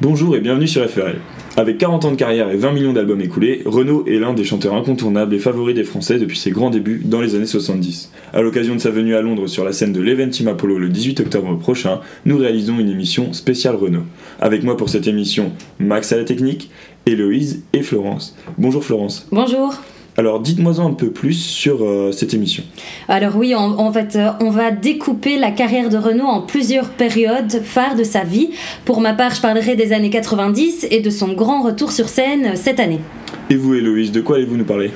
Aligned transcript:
Bonjour 0.00 0.36
et 0.36 0.40
bienvenue 0.40 0.68
sur 0.68 0.88
FRL. 0.88 1.16
Avec 1.56 1.76
40 1.78 2.04
ans 2.04 2.10
de 2.12 2.16
carrière 2.16 2.52
et 2.52 2.56
20 2.56 2.70
millions 2.70 2.92
d'albums 2.92 3.20
écoulés, 3.20 3.62
Renaud 3.66 4.04
est 4.06 4.20
l'un 4.20 4.32
des 4.32 4.44
chanteurs 4.44 4.74
incontournables 4.74 5.34
et 5.34 5.40
favoris 5.40 5.74
des 5.74 5.82
Français 5.82 6.20
depuis 6.20 6.38
ses 6.38 6.52
grands 6.52 6.70
débuts 6.70 7.02
dans 7.04 7.20
les 7.20 7.34
années 7.34 7.46
70. 7.46 8.12
À 8.32 8.40
l'occasion 8.40 8.76
de 8.76 8.78
sa 8.78 8.90
venue 8.90 9.16
à 9.16 9.22
Londres 9.22 9.48
sur 9.48 9.64
la 9.64 9.72
scène 9.72 9.92
de 9.92 10.00
l'Eventim 10.00 10.46
Apollo 10.46 10.78
le 10.78 10.88
18 10.88 11.18
octobre 11.18 11.58
prochain, 11.58 11.98
nous 12.26 12.38
réalisons 12.38 12.78
une 12.78 12.90
émission 12.90 13.32
spéciale 13.32 13.74
Renaud. 13.74 14.04
Avec 14.40 14.62
moi 14.62 14.76
pour 14.76 14.88
cette 14.88 15.08
émission, 15.08 15.50
Max 15.80 16.12
à 16.12 16.16
la 16.16 16.24
technique, 16.24 16.70
Héloïse 17.04 17.64
et 17.72 17.82
Florence. 17.82 18.36
Bonjour 18.56 18.84
Florence. 18.84 19.26
Bonjour. 19.32 19.74
Alors 20.18 20.40
dites-moi 20.40 20.80
un 20.80 20.94
peu 20.94 21.10
plus 21.12 21.34
sur 21.34 21.84
euh, 21.84 22.10
cette 22.10 22.34
émission. 22.34 22.64
Alors 23.06 23.36
oui, 23.36 23.54
en, 23.54 23.92
fait, 23.92 24.16
euh, 24.16 24.30
on 24.40 24.50
va 24.50 24.72
découper 24.72 25.38
la 25.38 25.52
carrière 25.52 25.90
de 25.90 25.96
Renaud 25.96 26.24
en 26.24 26.40
plusieurs 26.40 26.88
périodes 26.88 27.62
phares 27.62 27.94
de 27.94 28.02
sa 28.02 28.24
vie. 28.24 28.50
Pour 28.84 29.00
ma 29.00 29.12
part, 29.12 29.32
je 29.36 29.40
parlerai 29.40 29.76
des 29.76 29.92
années 29.92 30.10
90 30.10 30.88
et 30.90 30.98
de 30.98 31.08
son 31.08 31.34
grand 31.34 31.62
retour 31.62 31.92
sur 31.92 32.08
scène 32.08 32.46
euh, 32.46 32.56
cette 32.56 32.80
année. 32.80 32.98
Et 33.48 33.54
vous, 33.54 33.74
Héloïse, 33.74 34.10
de 34.10 34.20
quoi 34.20 34.38
allez-vous 34.38 34.56
nous 34.56 34.64
parler? 34.64 34.90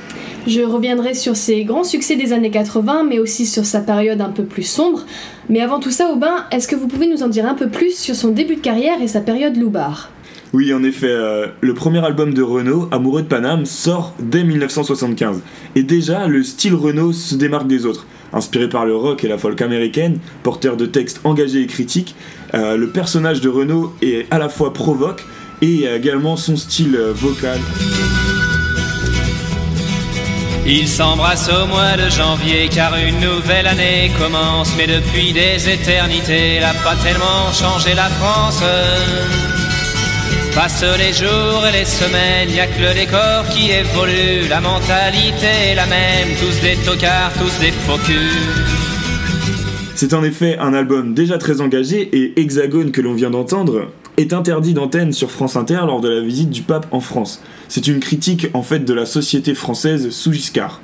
Je 0.48 0.62
reviendrai 0.62 1.15
sur 1.15 1.37
ses 1.37 1.62
grands 1.62 1.84
succès 1.84 2.17
des 2.17 2.33
années 2.33 2.51
80, 2.51 3.05
mais 3.09 3.20
aussi 3.20 3.47
sur 3.47 3.65
sa 3.65 3.79
période 3.81 4.20
un 4.20 4.31
peu 4.31 4.43
plus 4.43 4.65
sombre. 4.65 5.07
Mais 5.48 5.61
avant 5.61 5.79
tout 5.79 5.93
ça, 5.93 6.11
Aubin, 6.12 6.47
est-ce 6.51 6.67
que 6.67 6.75
vous 6.75 6.89
pouvez 6.89 7.07
nous 7.07 7.23
en 7.23 7.29
dire 7.29 7.47
un 7.47 7.55
peu 7.55 7.69
plus 7.69 7.97
sur 7.97 8.17
son 8.17 8.31
début 8.31 8.57
de 8.57 8.61
carrière 8.61 9.01
et 9.01 9.07
sa 9.07 9.20
période 9.20 9.57
loubar 9.57 10.11
oui, 10.52 10.74
en 10.74 10.84
effet, 10.84 11.09
euh, 11.09 11.47
le 11.62 11.73
premier 11.73 12.05
album 12.05 12.34
de 12.34 12.42
Renault, 12.42 12.87
Amoureux 12.91 13.23
de 13.23 13.27
Paname, 13.27 13.65
sort 13.65 14.12
dès 14.20 14.45
1975. 14.45 15.41
Et 15.77 15.83
déjà, 15.83 16.27
le 16.27 16.42
style 16.42 16.75
Renault 16.75 17.15
se 17.15 17.34
démarque 17.37 17.66
des 17.66 17.87
autres. 17.87 18.06
Inspiré 18.34 18.69
par 18.69 18.84
le 18.84 18.95
rock 18.95 19.25
et 19.25 19.28
la 19.28 19.38
folk 19.38 19.61
américaine, 19.62 20.19
porteur 20.42 20.77
de 20.77 20.84
textes 20.84 21.20
engagés 21.25 21.62
et 21.62 21.66
critiques, 21.66 22.15
euh, 22.53 22.77
le 22.77 22.89
personnage 22.89 23.41
de 23.41 23.48
Renault 23.48 23.94
est 24.03 24.27
à 24.31 24.39
la 24.39 24.50
fois 24.50 24.75
provoque 24.75 25.25
et 25.62 25.84
également 25.84 26.36
son 26.36 26.56
style 26.56 26.97
euh, 26.97 27.12
vocal. 27.14 27.59
Ils 30.66 30.89
s'embrassent 30.89 31.50
au 31.50 31.66
mois 31.66 31.97
de 31.97 32.11
janvier 32.11 32.69
car 32.72 32.94
une 32.97 33.20
nouvelle 33.20 33.66
année 33.66 34.11
commence, 34.19 34.70
mais 34.77 34.87
depuis 34.87 35.33
des 35.33 35.70
éternités, 35.70 36.56
elle 36.56 36.64
a 36.64 36.75
pas 36.75 36.94
tellement 37.03 37.50
changé 37.53 37.94
la 37.94 38.09
France. 38.11 38.62
Passent 40.55 40.84
les 40.98 41.14
jours 41.14 41.67
et 41.67 41.72
les 41.72 41.86
semaines, 41.86 42.50
y 42.50 42.56
que 42.56 42.83
le 42.83 42.95
décor 42.95 43.48
qui 43.50 43.70
évolue, 43.70 44.48
la 44.50 44.61
mentalité 44.61 45.47
est 45.70 45.75
la 45.75 45.86
même, 45.86 46.28
tous 46.39 46.61
des 46.61 46.77
tocards, 46.84 47.33
tous 47.33 47.59
des 47.59 47.70
faux 47.70 47.98
C'est 49.94 50.12
en 50.12 50.22
effet 50.22 50.59
un 50.59 50.75
album 50.75 51.14
déjà 51.14 51.39
très 51.39 51.62
engagé 51.62 52.03
et 52.12 52.39
Hexagone 52.39 52.92
que 52.92 53.00
l'on 53.00 53.14
vient 53.14 53.31
d'entendre 53.31 53.92
est 54.19 54.34
interdit 54.34 54.75
d'antenne 54.75 55.12
sur 55.12 55.31
France 55.31 55.56
Inter 55.56 55.81
lors 55.86 56.03
de 56.03 56.11
la 56.11 56.20
visite 56.20 56.50
du 56.50 56.61
pape 56.61 56.87
en 56.91 57.00
France. 57.00 57.42
C'est 57.69 57.89
une 57.89 58.00
critique 58.00 58.48
en 58.53 58.62
fait 58.62 58.81
de 58.81 58.92
la 58.92 59.06
société 59.06 59.55
française 59.55 60.11
sous 60.11 60.34
Giscard. 60.34 60.83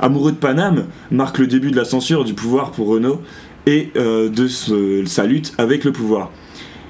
Amoureux 0.00 0.32
de 0.32 0.36
Paname 0.36 0.84
marque 1.10 1.38
le 1.38 1.46
début 1.46 1.70
de 1.70 1.76
la 1.76 1.86
censure 1.86 2.24
du 2.24 2.34
pouvoir 2.34 2.72
pour 2.72 2.88
Renault 2.88 3.22
et 3.66 3.90
euh, 3.96 4.28
de 4.28 4.48
sa 5.06 5.24
lutte 5.24 5.54
avec 5.56 5.84
le 5.84 5.92
pouvoir. 5.92 6.30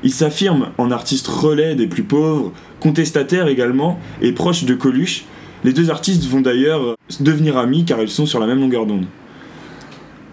Il 0.04 0.12
s'affirme 0.12 0.70
en 0.78 0.90
artiste 0.90 1.26
relais 1.26 1.74
des 1.74 1.86
plus 1.86 2.04
pauvres, 2.04 2.52
contestataire 2.80 3.48
également, 3.48 3.98
et 4.22 4.32
proche 4.32 4.64
de 4.64 4.74
Coluche. 4.74 5.24
Les 5.64 5.72
deux 5.72 5.90
artistes 5.90 6.24
vont 6.24 6.40
d'ailleurs 6.40 6.94
devenir 7.20 7.58
amis 7.58 7.84
car 7.84 8.00
ils 8.00 8.08
sont 8.08 8.26
sur 8.26 8.38
la 8.38 8.46
même 8.46 8.60
longueur 8.60 8.86
d'onde. 8.86 9.06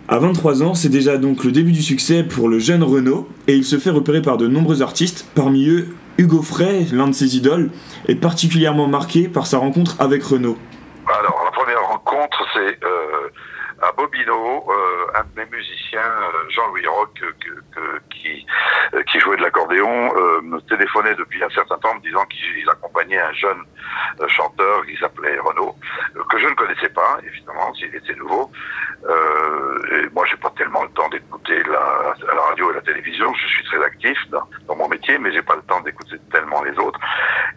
À 0.08 0.20
23 0.20 0.62
ans, 0.62 0.76
c'est 0.76 0.90
déjà 0.90 1.18
donc 1.18 1.44
le 1.44 1.52
début 1.52 1.72
du 1.72 1.82
succès 1.82 2.22
pour 2.22 2.48
le 2.48 2.60
jeune 2.60 2.84
Renaud, 2.84 3.28
et 3.48 3.56
il 3.56 3.66
se 3.66 3.80
fait 3.80 3.90
repérer 3.90 4.22
par 4.22 4.38
de 4.38 4.48
nombreux 4.48 4.84
artistes, 4.84 5.28
parmi 5.34 5.68
eux 5.68 5.88
Hugo 6.20 6.44
Frey, 6.44 6.86
l'un 6.92 7.08
de 7.08 7.14
ses 7.14 7.36
idoles, 7.36 7.72
est 8.08 8.16
particulièrement 8.16 8.88
marqué 8.88 9.28
par 9.28 9.48
sa 9.48 9.58
rencontre 9.58 9.96
avec 10.00 10.24
Renaud. 10.24 10.58
Alors, 11.08 11.42
la 11.44 11.52
première 11.52 11.82
rencontre, 11.88 12.38
c'est 12.54 12.86
euh, 12.86 13.30
à 13.82 13.92
Bobino, 13.92 14.66
euh, 14.70 15.20
un 15.20 15.24
de 15.24 15.42
mes 15.42 15.58
musiciens, 15.58 16.00
euh, 16.02 16.50
Jean-Louis 16.50 16.88
Roch, 16.88 17.10
qui, 18.10 18.46
euh, 18.94 19.04
qui 19.04 19.20
jouait 19.20 19.38
de 19.38 19.42
l'accordéon, 19.42 20.14
me 20.44 20.60
téléphonait 20.62 21.16
depuis 21.16 21.44
un 21.44 21.50
certain 21.50 21.78
temps 21.78 21.96
me 21.96 22.02
disant 22.02 22.26
qu'il 22.26 22.70
accompagnait 22.70 23.20
un 23.20 23.34
jeune 23.34 23.64
chanteur 24.28 24.86
qui 24.86 24.96
s'appelait 24.98 25.38
Renaud, 25.40 25.76
que 26.30 26.38
je 26.38 26.48
ne 26.48 26.54
connaissais 26.54 26.90
pas, 26.90 27.18
évidemment, 27.26 27.74
s'il 27.74 27.94
était 27.96 28.16
nouveau. 28.16 28.52
et 29.92 30.10
moi, 30.14 30.26
j'ai 30.30 30.38
pas 30.38 30.52
tellement 30.52 30.84
le 30.84 30.90
temps 30.90 31.10
d'écouter 31.10 31.62
la, 31.64 32.16
radio 32.48 32.72
et 32.72 32.76
la 32.76 32.82
télévision. 32.82 33.34
Je 33.34 33.48
suis 33.48 33.64
très 33.66 33.84
actif 33.84 34.18
dans, 34.30 34.76
mon 34.76 34.88
métier, 34.88 35.18
mais 35.18 35.32
j'ai 35.32 35.42
pas 35.42 35.56
le 35.56 35.62
temps 35.64 35.82
d'écouter 35.82 36.18
tellement 36.32 36.64
les 36.64 36.78
autres. 36.78 37.00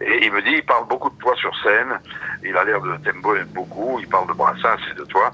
Et 0.01 0.25
il 0.25 0.31
me 0.31 0.41
dit, 0.41 0.51
il 0.53 0.65
parle 0.65 0.87
beaucoup 0.87 1.09
de 1.09 1.17
toi 1.17 1.35
sur 1.35 1.55
scène. 1.61 1.99
Il 2.43 2.55
a 2.57 2.63
l'air 2.63 2.81
de 2.81 2.95
t'aimer 2.97 3.43
beaucoup. 3.47 3.99
Il 3.99 4.07
parle 4.07 4.27
de 4.27 4.33
Brassens 4.33 4.77
et 4.91 4.95
de 4.95 5.05
toi. 5.05 5.31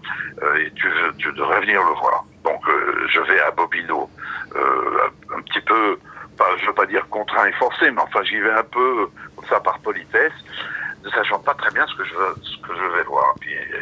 Tu, 0.75 1.31
devrais 1.33 1.61
venir 1.61 1.81
le 1.83 1.93
voir. 1.93 2.23
Donc 2.43 2.61
euh, 2.67 3.07
je 3.09 3.19
vais 3.21 3.39
à 3.41 3.51
Bobino, 3.51 4.09
euh, 4.55 5.09
un 5.35 5.41
petit 5.41 5.61
peu, 5.61 5.97
pas, 6.37 6.45
je 6.57 6.65
veux 6.67 6.73
pas 6.73 6.85
dire 6.85 7.07
contraint 7.09 7.45
et 7.47 7.51
forcé, 7.53 7.91
mais 7.91 8.01
enfin 8.01 8.23
j'y 8.23 8.39
vais 8.39 8.51
un 8.51 8.63
peu 8.63 9.09
comme 9.35 9.45
ça 9.45 9.59
par 9.59 9.79
politesse, 9.79 10.33
ne 11.03 11.09
sachant 11.09 11.39
pas 11.39 11.53
très 11.55 11.71
bien 11.71 11.85
ce 11.87 11.95
que 11.95 12.03
je 12.03 12.13
ce 12.13 12.57
que 12.67 12.75
je 12.75 12.97
vais 12.97 13.03
voir. 13.03 13.33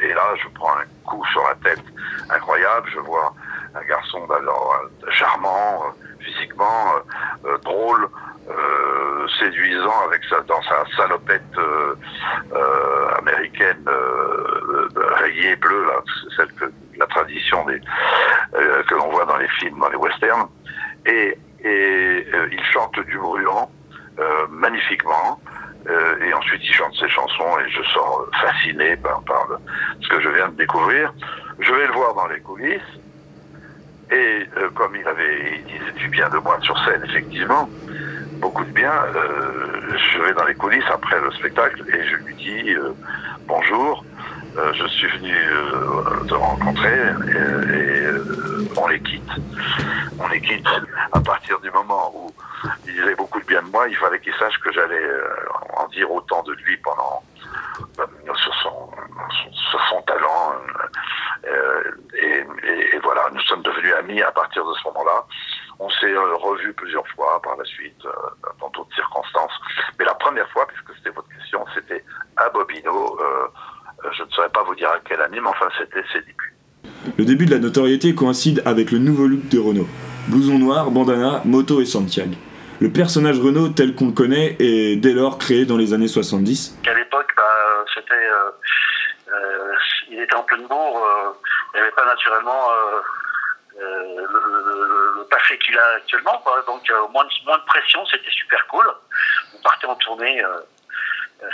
et 0.01 0.13
là, 0.13 0.33
je 0.41 0.47
prends 0.55 0.73
un 0.77 0.85
coup 1.05 1.23
sur 1.31 1.43
la 1.43 1.55
tête 1.55 1.83
incroyable. 2.29 2.89
Je 2.93 2.99
vois 2.99 3.33
un 3.75 3.83
garçon 3.85 4.25
d'alors 4.27 4.81
charmant, 5.09 5.83
euh, 5.85 6.23
physiquement 6.23 6.93
drôle, 7.63 8.07
séduisant 9.39 10.05
avec 10.05 10.23
sa 10.25 10.41
dans 10.41 10.61
sa 10.63 10.85
salopette 10.95 11.57
américaine 13.17 13.85
rayée 15.23 15.55
bleue 15.55 15.85
là, 15.85 16.01
celle 16.35 16.51
que 16.53 16.65
la 16.97 17.07
tradition 17.07 17.65
des, 17.65 17.79
euh, 18.55 18.83
que 18.83 18.95
l'on 18.95 19.09
voit 19.09 19.25
dans 19.25 19.37
les 19.37 19.47
films, 19.59 19.79
dans 19.79 19.89
les 19.89 19.97
westerns. 19.97 20.47
Et, 21.05 21.37
et 21.63 22.27
euh, 22.33 22.47
il 22.51 22.63
chante 22.71 22.99
du 22.99 23.17
brûlant 23.17 23.69
euh, 24.19 24.47
magnifiquement. 24.49 25.39
et 26.25 26.33
ensuite, 26.33 26.61
il 26.63 26.73
chante 26.73 26.95
ses 26.95 27.09
chansons 27.09 27.59
et 27.59 27.69
je 27.69 27.83
sors 27.93 28.27
fasciné 28.41 28.95
par, 28.97 29.21
par 29.23 29.47
ce 30.01 30.07
que 30.07 30.21
je 30.21 30.29
viens 30.29 30.47
de 30.49 30.55
découvrir. 30.55 31.13
Je 31.59 31.73
vais 31.73 31.87
le 31.87 31.93
voir 31.93 32.13
dans 32.13 32.27
les 32.27 32.39
coulisses. 32.39 32.93
Et 34.11 34.45
comme 34.75 34.95
il 34.95 35.07
avait, 35.07 35.55
il 35.57 35.63
disait 35.65 35.91
du 35.97 36.07
bien 36.07 36.29
de 36.29 36.37
moi 36.37 36.57
sur 36.61 36.77
scène, 36.85 37.03
effectivement, 37.03 37.67
beaucoup 38.35 38.63
de 38.63 38.71
bien, 38.71 38.93
je 39.13 40.21
vais 40.21 40.33
dans 40.33 40.45
les 40.45 40.55
coulisses 40.55 40.89
après 40.91 41.19
le 41.21 41.31
spectacle 41.31 41.83
et 41.87 42.03
je 42.05 42.15
lui 42.17 42.35
dis 42.35 42.75
bonjour. 43.47 44.03
Euh, 44.55 44.71
je 44.73 44.85
suis 44.87 45.07
venu 45.07 45.35
euh, 45.35 46.25
te 46.27 46.33
rencontrer 46.35 46.93
et, 46.93 47.35
euh, 47.35 48.67
on 48.77 48.87
les 48.87 48.99
quitte. 49.01 49.31
On 50.19 50.27
les 50.27 50.41
quitte 50.41 50.67
à 51.11 51.19
partir 51.21 51.59
du 51.61 51.71
moment 51.71 52.11
où 52.15 52.31
il 52.85 52.93
disait 52.93 53.15
beaucoup 53.15 53.39
de 53.39 53.45
bien 53.45 53.63
de 53.63 53.69
moi, 53.69 53.87
il 53.87 53.95
fallait 53.95 54.19
qu'il 54.19 54.33
sache 54.35 54.59
que 54.59 54.71
j'allais 54.71 55.09
en 55.75 55.87
dire 55.87 56.11
autant 56.11 56.43
de 56.43 56.53
lui 56.53 56.77
pendant 56.77 57.23
sur 58.35 58.53
son, 58.61 58.89
sur 59.51 59.81
son 59.89 60.01
talent. 60.03 60.53
Et, 62.15 62.45
et, 62.95 62.99
voilà, 63.03 63.29
nous 63.33 63.41
sommes 63.41 63.63
devenus 63.63 63.93
amis 63.95 64.21
à 64.21 64.31
partir 64.31 64.63
de 64.65 64.73
ce 64.73 64.87
moment-là. 64.89 65.25
On 65.79 65.89
s'est 65.89 66.15
revus 66.15 66.73
plusieurs 66.73 67.07
fois 67.09 67.41
par 67.41 67.57
la 67.57 67.65
suite, 67.65 68.01
dans 68.59 68.69
d'autres 68.69 68.93
circonstances. 68.95 69.51
Mais 69.99 70.05
la 70.05 70.13
première 70.15 70.49
fois, 70.49 70.65
puisque 70.67 70.97
c'était 70.97 71.09
votre 71.09 71.29
question, 71.29 71.65
c'était 71.75 72.03
à 72.37 72.49
Bobino 72.49 73.17
je 74.11 74.23
ne 74.23 74.29
saurais 74.29 74.49
pas 74.49 74.63
vous 74.63 74.75
dire 74.75 74.89
à 74.89 74.99
quelle 74.99 75.21
année, 75.21 75.39
mais 75.39 75.49
enfin 75.49 75.69
c'était 75.77 76.03
ses 76.11 76.19
débuts. 76.21 76.53
Le 77.17 77.25
début 77.25 77.45
de 77.45 77.51
la 77.51 77.59
notoriété 77.59 78.15
coïncide 78.15 78.61
avec 78.65 78.91
le 78.91 78.99
nouveau 78.99 79.27
look 79.27 79.47
de 79.49 79.59
Renault. 79.59 79.87
Blouson 80.27 80.57
noir, 80.57 80.89
bandana, 80.91 81.41
moto 81.45 81.81
et 81.81 81.85
Santiago. 81.85 82.35
Le 82.79 82.89
personnage 82.89 83.39
Renault 83.39 83.69
tel 83.69 83.95
qu'on 83.95 84.07
le 84.07 84.13
connaît 84.13 84.55
est 84.59 84.97
dès 84.97 85.13
lors 85.13 85.37
créé 85.37 85.65
dans 85.65 85.77
les 85.77 85.93
années 85.93 86.07
70. 86.07 86.79
À 86.87 86.93
l'époque, 86.93 87.31
bah, 87.35 87.43
c'était, 87.93 88.13
euh, 88.13 88.51
euh, 89.33 89.73
il 90.11 90.19
était 90.19 90.35
en 90.35 90.43
pleine 90.43 90.65
bourre, 90.67 90.97
euh, 90.97 91.31
il 91.73 91.77
n'y 91.77 91.81
avait 91.81 91.95
pas 91.95 92.05
naturellement 92.05 92.69
le, 93.77 95.15
le, 95.17 95.23
passé 95.29 95.57
qu'il 95.57 95.77
a 95.77 95.87
actuellement, 95.95 96.43
donc 96.67 96.89
moins, 97.11 97.25
de, 97.25 97.45
moins 97.45 97.57
de 97.57 97.63
pression, 97.63 98.05
c'était 98.05 98.31
super 98.31 98.65
cool. 98.67 98.85
On 99.55 99.61
partait 99.61 99.87
en 99.87 99.95
tournée 99.95 100.43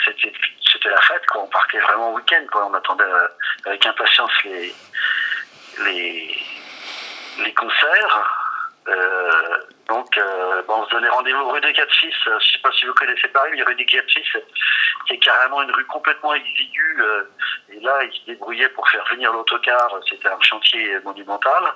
c'était 0.06 0.32
c'était 0.72 0.90
la 0.90 1.02
fête 1.02 1.26
quoi. 1.28 1.44
On 1.44 1.48
partait 1.48 1.80
vraiment 1.80 2.12
au 2.12 2.16
week-end 2.16 2.46
quoi. 2.52 2.68
On 2.68 2.74
attendait 2.74 3.04
euh, 3.04 3.28
avec 3.66 3.86
impatience 3.86 4.32
les 4.44 4.74
les 5.84 6.38
les 7.44 7.54
concerts 7.54 8.68
euh, 8.88 9.58
donc 9.90 10.18
euh, 10.18 10.62
bon, 10.68 10.76
on 10.78 10.86
se 10.86 10.92
donnait 10.92 11.10
rendez-vous 11.10 11.50
rue 11.50 11.62
des 11.62 11.74
4 11.74 11.94
6 11.94 12.08
je 12.08 12.52
sais 12.52 12.60
pas 12.62 12.72
si 12.72 12.86
vous 12.86 12.94
connaissez 12.94 13.28
Paris 13.30 13.52
mais 13.54 13.64
rue 13.64 13.76
des 13.76 13.86
4 13.86 14.10
6 14.10 14.22
qui 15.08 15.14
est 15.14 15.20
carrément 15.20 15.62
une 15.64 15.72
rue 15.72 15.86
complètement 15.86 16.34
exiguë 16.34 17.04
et 17.70 17.80
là 17.80 18.04
ils 18.04 18.20
se 18.20 18.26
débrouillaient 18.26 18.70
pour 18.70 18.88
faire 18.90 19.06
venir 19.12 19.32
l'autocar 19.34 19.90
c'était 20.10 20.30
un 20.30 20.42
chantier 20.42 21.00
monumental 21.02 21.74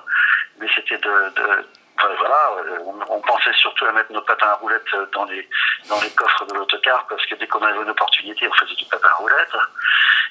mais 0.58 0.68
c'était 0.74 0.98
de, 0.98 1.30
de 1.36 1.64
voilà, 1.96 2.50
euh, 2.58 2.78
on, 3.08 3.20
pensait 3.20 3.52
surtout 3.54 3.86
à 3.86 3.92
mettre 3.92 4.12
nos 4.12 4.20
patins 4.22 4.48
à 4.48 4.54
roulettes 4.54 4.82
dans 5.12 5.24
les, 5.24 5.48
dans 5.88 6.00
les 6.00 6.10
coffres 6.10 6.44
de 6.46 6.54
l'autocar 6.54 7.06
parce 7.06 7.24
que 7.26 7.34
dès 7.36 7.46
qu'on 7.46 7.62
avait 7.62 7.80
une 7.80 7.90
opportunité, 7.90 8.48
on 8.48 8.52
faisait 8.52 8.74
du 8.74 8.84
patin 8.86 9.08
à 9.08 9.14
roulettes. 9.14 9.56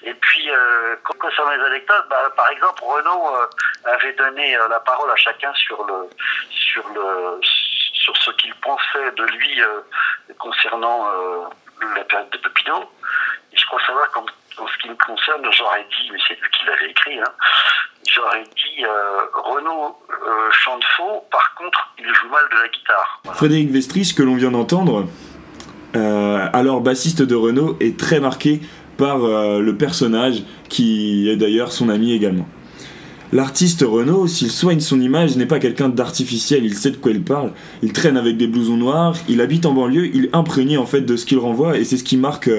Et 0.03 0.13
puis, 0.13 0.51
euh, 0.51 0.95
concernant 1.19 1.51
les 1.51 1.63
anecdotes, 1.63 2.05
bah, 2.09 2.31
par 2.35 2.49
exemple, 2.49 2.83
Renault 2.83 3.35
euh, 3.35 3.47
avait 3.85 4.13
donné 4.13 4.57
la 4.69 4.79
parole 4.81 5.09
à 5.09 5.15
chacun 5.15 5.53
sur 5.53 5.83
le, 5.85 6.09
sur 6.49 6.87
le, 6.89 7.39
sur 7.41 7.62
ce 8.15 8.31
qu'il 8.31 8.53
pensait 8.55 9.11
de 9.15 9.23
lui 9.23 9.61
concernant 10.37 11.07
la 11.95 12.03
période 12.03 12.29
de 12.31 12.37
Popino. 12.37 12.83
Et 13.53 13.57
je 13.57 13.65
crois 13.67 13.79
savoir 13.85 14.09
qu'en 14.11 14.25
ce 14.67 14.77
qui 14.81 14.89
me 14.89 14.95
concerne, 14.95 15.41
j'aurais 15.51 15.85
dit, 15.89 16.09
mais 16.11 16.19
c'est 16.27 16.33
lui 16.35 16.49
qui 16.51 16.65
l'avait 16.65 16.89
écrit, 16.89 17.19
hein, 17.19 17.31
j'aurais 18.11 18.43
dit 18.43 18.83
euh, 18.83 19.19
Renaud 19.33 19.97
euh, 20.09 20.51
chante 20.51 20.83
faux, 20.95 21.23
par 21.31 21.53
contre, 21.55 21.93
il 21.99 22.05
joue 22.05 22.29
mal 22.29 22.43
de 22.51 22.61
la 22.61 22.67
guitare. 22.69 23.21
Frédéric 23.33 23.69
Vestrich, 23.69 24.15
que 24.15 24.23
l'on 24.23 24.35
vient 24.35 24.51
d'entendre, 24.51 25.07
euh, 25.95 26.47
alors 26.53 26.81
bassiste 26.81 27.21
de 27.21 27.35
Renault, 27.35 27.77
est 27.79 27.99
très 27.99 28.19
marqué 28.19 28.61
par 28.97 29.17
le 29.17 29.71
personnage 29.71 30.43
qui 30.69 31.27
est 31.27 31.35
d'ailleurs 31.35 31.71
son 31.71 31.89
ami 31.89 32.13
également. 32.13 32.47
L'artiste 33.33 33.81
Renault, 33.81 34.27
s'il 34.27 34.51
soigne 34.51 34.79
son 34.79 35.01
image, 35.01 35.37
n'est 35.37 35.47
pas 35.47 35.57
quelqu'un 35.57 35.89
d'artificiel, 35.89 36.63
il 36.65 36.75
sait 36.75 36.91
de 36.91 36.97
quoi 36.97 37.09
il 37.09 37.23
parle. 37.23 37.49
Il 37.81 37.91
traîne 37.91 38.15
avec 38.15 38.37
des 38.37 38.45
blousons 38.45 38.77
noirs, 38.77 39.15
il 39.27 39.41
habite 39.41 39.65
en 39.65 39.73
banlieue, 39.73 40.11
il 40.13 40.25
est 40.25 40.35
imprégné 40.35 40.77
en 40.77 40.85
fait 40.85 41.01
de 41.01 41.15
ce 41.15 41.25
qu'il 41.25 41.39
renvoie 41.39 41.79
et 41.79 41.83
c'est 41.83 41.97
ce 41.97 42.03
qui 42.03 42.15
marque 42.15 42.51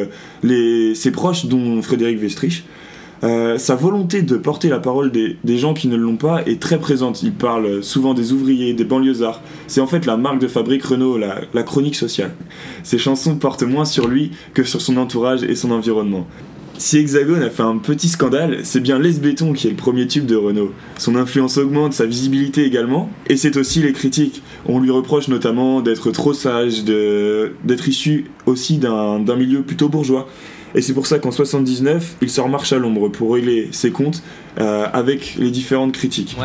les, 0.43 0.97
ses 0.97 1.13
proches, 1.13 1.47
dont 1.47 1.81
Frédéric 1.81 2.19
Vestrich. 2.19 2.65
Euh, 3.23 3.57
sa 3.57 3.77
volonté 3.77 4.23
de 4.23 4.37
porter 4.37 4.69
la 4.69 4.81
parole 4.81 5.13
des, 5.13 5.39
gens 5.57 5.75
qui 5.75 5.87
ne 5.87 5.95
l'ont 5.95 6.17
pas 6.17 6.43
est 6.45 6.61
très 6.61 6.81
présente. 6.81 7.23
Il 7.23 7.33
parle 7.33 7.85
souvent 7.85 8.13
des 8.13 8.33
ouvriers, 8.33 8.75
des 8.75 8.85
banlieusards. 8.85 9.43
C'est 9.69 9.81
en 9.81 9.87
fait 9.87 10.07
la 10.07 10.17
marque 10.17 10.41
de 10.41 10.49
fabrique 10.49 10.83
Renault, 10.83 11.19
la, 11.19 11.63
chronique 11.63 11.95
sociale. 11.95 12.35
Ses 12.83 12.99
chansons 12.99 13.37
portent 13.37 13.63
moins 13.63 13.85
sur 13.85 14.09
lui 14.09 14.33
que 14.55 14.65
sur 14.65 14.83
son 14.83 14.97
entourage 14.97 15.45
et 15.45 15.55
son 15.55 15.71
environnement. 15.71 16.27
Si 16.77 16.99
Hexagone 16.99 17.43
a 17.43 17.51
fait 17.51 17.63
un 17.63 17.79
petit 17.79 18.09
scandale, 18.09 18.61
c'est 18.65 18.81
bien 18.81 18.99
Les 18.99 19.13
Béton 19.13 19.53
qui 19.53 19.69
est 19.69 19.71
le 19.71 19.77
premier 19.77 20.07
tube 20.07 20.27
de 20.27 20.37
Renault. 20.37 20.73
Son 20.99 21.15
influence 21.15 21.57
augmente, 21.57 21.93
sa 21.93 22.05
visibilité 22.05 22.65
également, 22.65 23.11
et 23.29 23.37
c'est 23.37 23.57
aussi 23.57 23.81
les 23.81 23.93
critiques. 23.93 24.43
On 24.67 24.81
lui 24.81 24.91
reproche 24.91 25.29
notamment 25.29 25.81
d'être 25.81 26.11
trop 26.11 26.35
sage, 26.35 26.85
d'être 26.85 27.89
issu 27.89 28.31
aussi 28.47 28.79
d'un 28.79 29.37
milieu 29.37 29.63
plutôt 29.63 29.89
bourgeois. 29.89 30.29
Et 30.75 30.83
c'est 30.83 30.95
pour 30.95 31.07
ça 31.07 31.21
qu'en 31.21 31.31
79, 31.31 32.17
il 32.21 32.31
sort 32.31 32.49
Marche 32.49 32.73
à 32.73 32.79
l'ombre 32.79 33.09
pour 33.09 33.35
régler 33.35 33.69
ses 33.71 33.93
comptes 33.93 34.23
euh, 34.59 34.87
avec 34.93 35.37
les 35.39 35.53
différentes 35.53 35.93
critiques. 35.93 36.37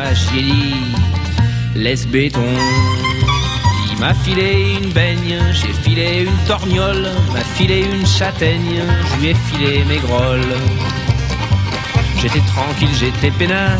M'a 4.00 4.14
filé 4.14 4.78
une 4.82 4.92
baigne, 4.92 5.38
j'ai 5.52 5.74
filé 5.74 6.22
une 6.22 6.46
torgnole, 6.48 7.06
m'a 7.34 7.40
filé 7.54 7.84
une 7.84 8.06
châtaigne, 8.06 8.82
je 9.04 9.20
lui 9.20 9.28
ai 9.28 9.34
filé 9.34 9.84
mes 9.84 9.98
grolles. 9.98 10.56
J'étais 12.16 12.40
tranquille, 12.46 12.88
j'étais 12.98 13.30
peinard, 13.30 13.78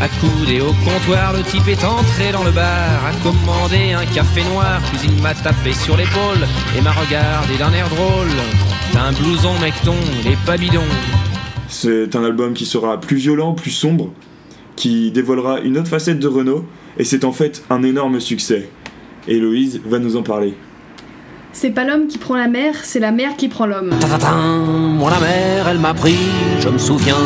accoudé 0.00 0.60
au 0.60 0.72
comptoir, 0.84 1.34
le 1.34 1.44
type 1.44 1.68
est 1.68 1.84
entré 1.84 2.32
dans 2.32 2.42
le 2.42 2.50
bar, 2.50 3.06
a 3.06 3.12
commandé 3.22 3.92
un 3.92 4.04
café 4.06 4.42
noir, 4.52 4.80
puis 4.90 5.08
il 5.08 5.22
m'a 5.22 5.34
tapé 5.34 5.72
sur 5.72 5.96
l'épaule 5.96 6.48
et 6.76 6.80
m'a 6.80 6.90
regardé 6.90 7.56
d'un 7.56 7.72
air 7.72 7.88
drôle. 7.90 8.26
T'as 8.92 9.02
un 9.02 9.12
blouson 9.12 9.56
mecton, 9.60 9.94
il 10.20 10.32
est 10.32 10.44
pas 10.44 10.56
bidon. 10.56 10.82
C'est 11.68 12.16
un 12.16 12.24
album 12.24 12.54
qui 12.54 12.66
sera 12.66 13.00
plus 13.00 13.18
violent, 13.18 13.52
plus 13.52 13.70
sombre, 13.70 14.10
qui 14.74 15.12
dévoilera 15.12 15.60
une 15.60 15.78
autre 15.78 15.88
facette 15.88 16.18
de 16.18 16.26
Renault, 16.26 16.64
et 16.98 17.04
c'est 17.04 17.24
en 17.24 17.30
fait 17.30 17.62
un 17.70 17.84
énorme 17.84 18.18
succès. 18.18 18.68
Héloïse 19.28 19.80
va 19.84 19.98
nous 19.98 20.16
en 20.16 20.22
parler. 20.22 20.54
C'est 21.52 21.70
pas 21.70 21.84
l'homme 21.84 22.06
qui 22.06 22.18
prend 22.18 22.36
la 22.36 22.48
mer, 22.48 22.74
c'est 22.82 23.00
la 23.00 23.10
mer 23.10 23.36
qui 23.36 23.48
prend 23.48 23.66
l'homme. 23.66 23.90
Moi 23.90 25.10
la 25.10 25.20
mer, 25.20 25.68
elle 25.68 25.78
m'a 25.78 25.94
pris, 25.94 26.18
je 26.60 26.68
me 26.68 26.78
souviens, 26.78 27.16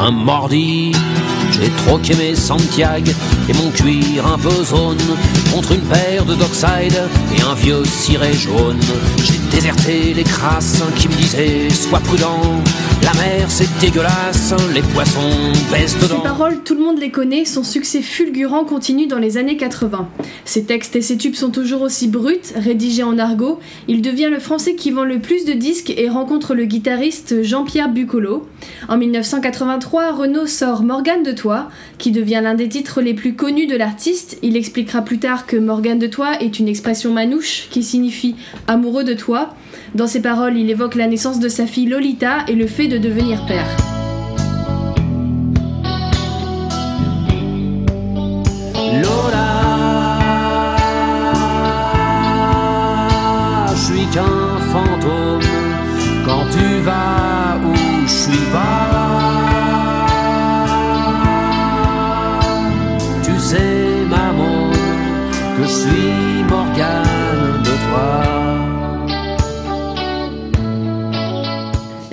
un 0.00 0.10
mordi. 0.10 0.92
J'ai 1.52 1.70
troqué 1.86 2.14
mes 2.14 2.34
Santiago 2.34 3.10
et 3.48 3.52
mon 3.54 3.70
cuir 3.70 4.26
un 4.26 4.38
peu 4.38 4.50
zone 4.50 4.98
contre 5.52 5.72
une 5.72 5.80
paire 5.80 6.24
de 6.24 6.34
Dockside 6.34 7.02
et 7.36 7.42
un 7.42 7.54
vieux 7.54 7.84
ciré 7.84 8.32
jaune. 8.34 8.78
J'ai 9.24 9.38
déserté 9.50 10.14
les 10.14 10.24
crasses 10.24 10.82
qui 10.96 11.08
me 11.08 11.14
disaient 11.14 11.70
sois 11.70 12.00
prudent, 12.00 12.62
la 13.02 13.12
mer 13.14 13.50
c'est 13.50 13.68
dégueulasse, 13.80 14.54
les 14.74 14.82
poissons 14.82 15.52
baissent 15.72 15.98
dedans. 15.98 16.16
Ces 16.16 16.22
paroles, 16.22 16.62
tout 16.62 16.74
le 16.74 16.80
monde 16.84 16.98
les 16.98 17.10
connaît, 17.10 17.44
son 17.44 17.62
succès 17.62 18.02
fulgurant 18.02 18.64
continue 18.64 19.06
dans 19.06 19.18
les 19.18 19.36
années 19.36 19.56
80. 19.56 20.08
Ses 20.44 20.64
textes 20.64 20.96
et 20.96 21.02
ses 21.02 21.16
tubes 21.16 21.34
sont 21.34 21.50
toujours 21.50 21.82
aussi 21.82 22.08
bruts, 22.08 22.36
rédigés 22.54 23.02
en 23.02 23.18
argot. 23.18 23.60
Il 23.86 24.02
devient 24.02 24.28
le 24.30 24.38
français 24.38 24.74
qui 24.74 24.90
vend 24.90 25.04
le 25.04 25.18
plus 25.18 25.44
de 25.44 25.52
disques 25.52 25.90
et 25.90 26.08
rencontre 26.08 26.54
le 26.54 26.64
guitariste 26.64 27.42
Jean-Pierre 27.42 27.88
Bucolo. 27.88 28.46
En 28.88 28.96
1983, 28.96 30.12
Renaud 30.12 30.46
sort 30.46 30.82
Morgane 30.82 31.22
de 31.22 31.32
Toi, 31.32 31.68
qui 31.98 32.10
devient 32.10 32.40
l'un 32.42 32.54
des 32.54 32.68
titres 32.68 33.00
les 33.00 33.14
plus 33.14 33.34
connus 33.34 33.66
de 33.66 33.76
l'artiste. 33.76 34.38
Il 34.42 34.56
expliquera 34.56 35.02
plus 35.02 35.18
tard 35.18 35.46
que 35.46 35.56
Morgane 35.56 35.98
de 35.98 36.06
Toi 36.06 36.40
est 36.40 36.58
une 36.58 36.68
expression 36.68 37.12
manouche 37.12 37.68
qui 37.70 37.82
signifie 37.82 38.36
amoureux 38.66 39.04
de 39.04 39.14
toi. 39.14 39.54
Dans 39.94 40.06
ses 40.06 40.20
paroles, 40.20 40.56
il 40.56 40.70
évoque 40.70 40.94
la 40.94 41.06
naissance 41.06 41.40
de 41.40 41.48
sa 41.48 41.66
fille 41.66 41.86
Lolita 41.86 42.44
et 42.48 42.54
le 42.54 42.66
fait 42.66 42.88
de 42.88 42.98
devenir 42.98 43.44
père. 43.46 43.66
Lola, 49.02 50.16
je 53.70 53.76
suis 53.76 54.06
qu'un 54.12 54.58
fantôme 54.72 55.40
quand 56.24 56.44
tu 56.50 56.80
vas 56.82 57.58
où 57.64 57.74
je 58.06 58.12
suis 58.12 58.44
pas. 58.52 59.57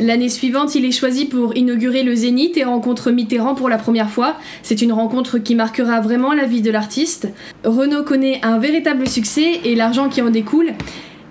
L'année 0.05 0.29
suivante, 0.29 0.75
il 0.75 0.85
est 0.85 0.91
choisi 0.91 1.25
pour 1.25 1.57
inaugurer 1.57 2.03
le 2.03 2.13
Zénith 2.13 2.57
et 2.57 2.63
rencontre 2.63 3.09
Mitterrand 3.09 3.55
pour 3.55 3.69
la 3.69 3.79
première 3.79 4.11
fois. 4.11 4.35
C'est 4.61 4.83
une 4.83 4.93
rencontre 4.93 5.39
qui 5.39 5.55
marquera 5.55 5.99
vraiment 5.99 6.31
la 6.31 6.45
vie 6.45 6.61
de 6.61 6.69
l'artiste. 6.69 7.27
Renaud 7.63 8.03
connaît 8.03 8.39
un 8.43 8.59
véritable 8.59 9.07
succès 9.07 9.61
et 9.63 9.73
l'argent 9.73 10.07
qui 10.07 10.21
en 10.21 10.29
découle. 10.29 10.73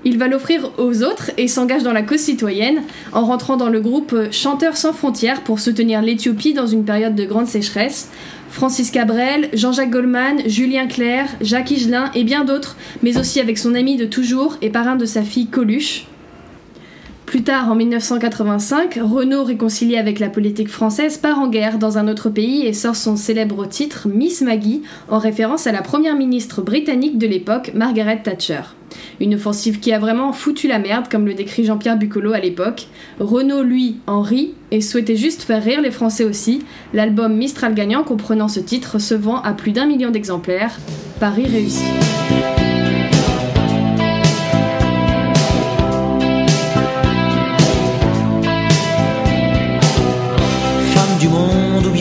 Il 0.05 0.19
va 0.19 0.27
l'offrir 0.27 0.73
aux 0.77 1.05
autres 1.05 1.31
et 1.39 1.47
s'engage 1.47 1.85
dans 1.85 1.93
la 1.93 2.03
cause 2.03 2.19
citoyenne 2.19 2.83
en 3.13 3.25
rentrant 3.25 3.57
dans 3.57 3.69
le 3.69 3.81
groupe 3.81 4.17
Chanteurs 4.33 4.77
sans 4.77 4.93
frontières 4.93 5.43
pour 5.43 5.61
soutenir 5.61 6.03
l'Éthiopie 6.03 6.53
dans 6.53 6.67
une 6.67 6.85
période 6.85 7.15
de 7.15 7.27
grande 7.27 7.47
sécheresse. 7.47 8.11
Francis 8.51 8.91
Cabrel, 8.91 9.51
Jean-Jacques 9.53 9.91
Goldman, 9.91 10.43
Julien 10.47 10.89
Clerc, 10.89 11.29
Jacques 11.41 11.71
Higelin 11.71 12.11
et 12.17 12.25
bien 12.25 12.45
d'autres, 12.45 12.77
mais 13.05 13.19
aussi 13.19 13.39
avec 13.39 13.57
son 13.57 13.77
ami 13.77 13.97
de 13.97 14.07
toujours 14.07 14.57
et 14.63 14.71
parrain 14.71 14.97
de 14.97 15.07
sa 15.07 15.23
fille 15.23 15.47
Coluche. 15.47 16.07
Plus 17.35 17.43
tard, 17.43 17.69
en 17.69 17.75
1985, 17.75 19.01
Renault, 19.03 19.43
réconcilié 19.43 19.99
avec 19.99 20.21
la 20.21 20.29
politique 20.29 20.69
française, 20.69 21.19
part 21.19 21.41
en 21.41 21.49
guerre 21.49 21.81
dans 21.81 21.99
un 21.99 22.07
autre 22.07 22.31
pays 22.31 22.65
et 22.65 22.73
sort 22.73 22.95
son 22.95 23.17
célèbre 23.17 23.67
titre 23.67 24.07
Miss 24.07 24.41
Maggie, 24.41 24.83
en 25.09 25.19
référence 25.19 25.67
à 25.67 25.73
la 25.73 25.83
première 25.83 26.15
ministre 26.15 26.63
britannique 26.63 27.19
de 27.19 27.27
l'époque, 27.27 27.73
Margaret 27.75 28.23
Thatcher. 28.23 28.61
Une 29.19 29.35
offensive 29.35 29.81
qui 29.81 29.93
a 29.93 29.99
vraiment 29.99 30.33
foutu 30.33 30.69
la 30.69 30.79
merde, 30.79 31.09
comme 31.11 31.27
le 31.27 31.35
décrit 31.35 31.65
Jean-Pierre 31.65 31.99
Bucolo 31.99 32.35
à 32.35 32.39
l'époque. 32.39 32.87
Renault, 33.19 33.65
lui, 33.65 33.97
en 34.07 34.23
rit 34.23 34.55
et 34.71 34.81
souhaitait 34.81 35.17
juste 35.17 35.43
faire 35.43 35.65
rire 35.65 35.83
les 35.83 35.91
Français 35.91 36.23
aussi. 36.23 36.63
L'album 36.93 37.35
Mistral 37.35 37.75
gagnant 37.75 38.05
comprenant 38.05 38.47
ce 38.47 38.61
titre 38.61 39.01
se 39.01 39.15
vend 39.15 39.43
à 39.43 39.55
plus 39.55 39.73
d'un 39.73 39.87
million 39.87 40.13
d'exemplaires. 40.13 40.79
Paris 41.19 41.49
réussi. 41.49 41.83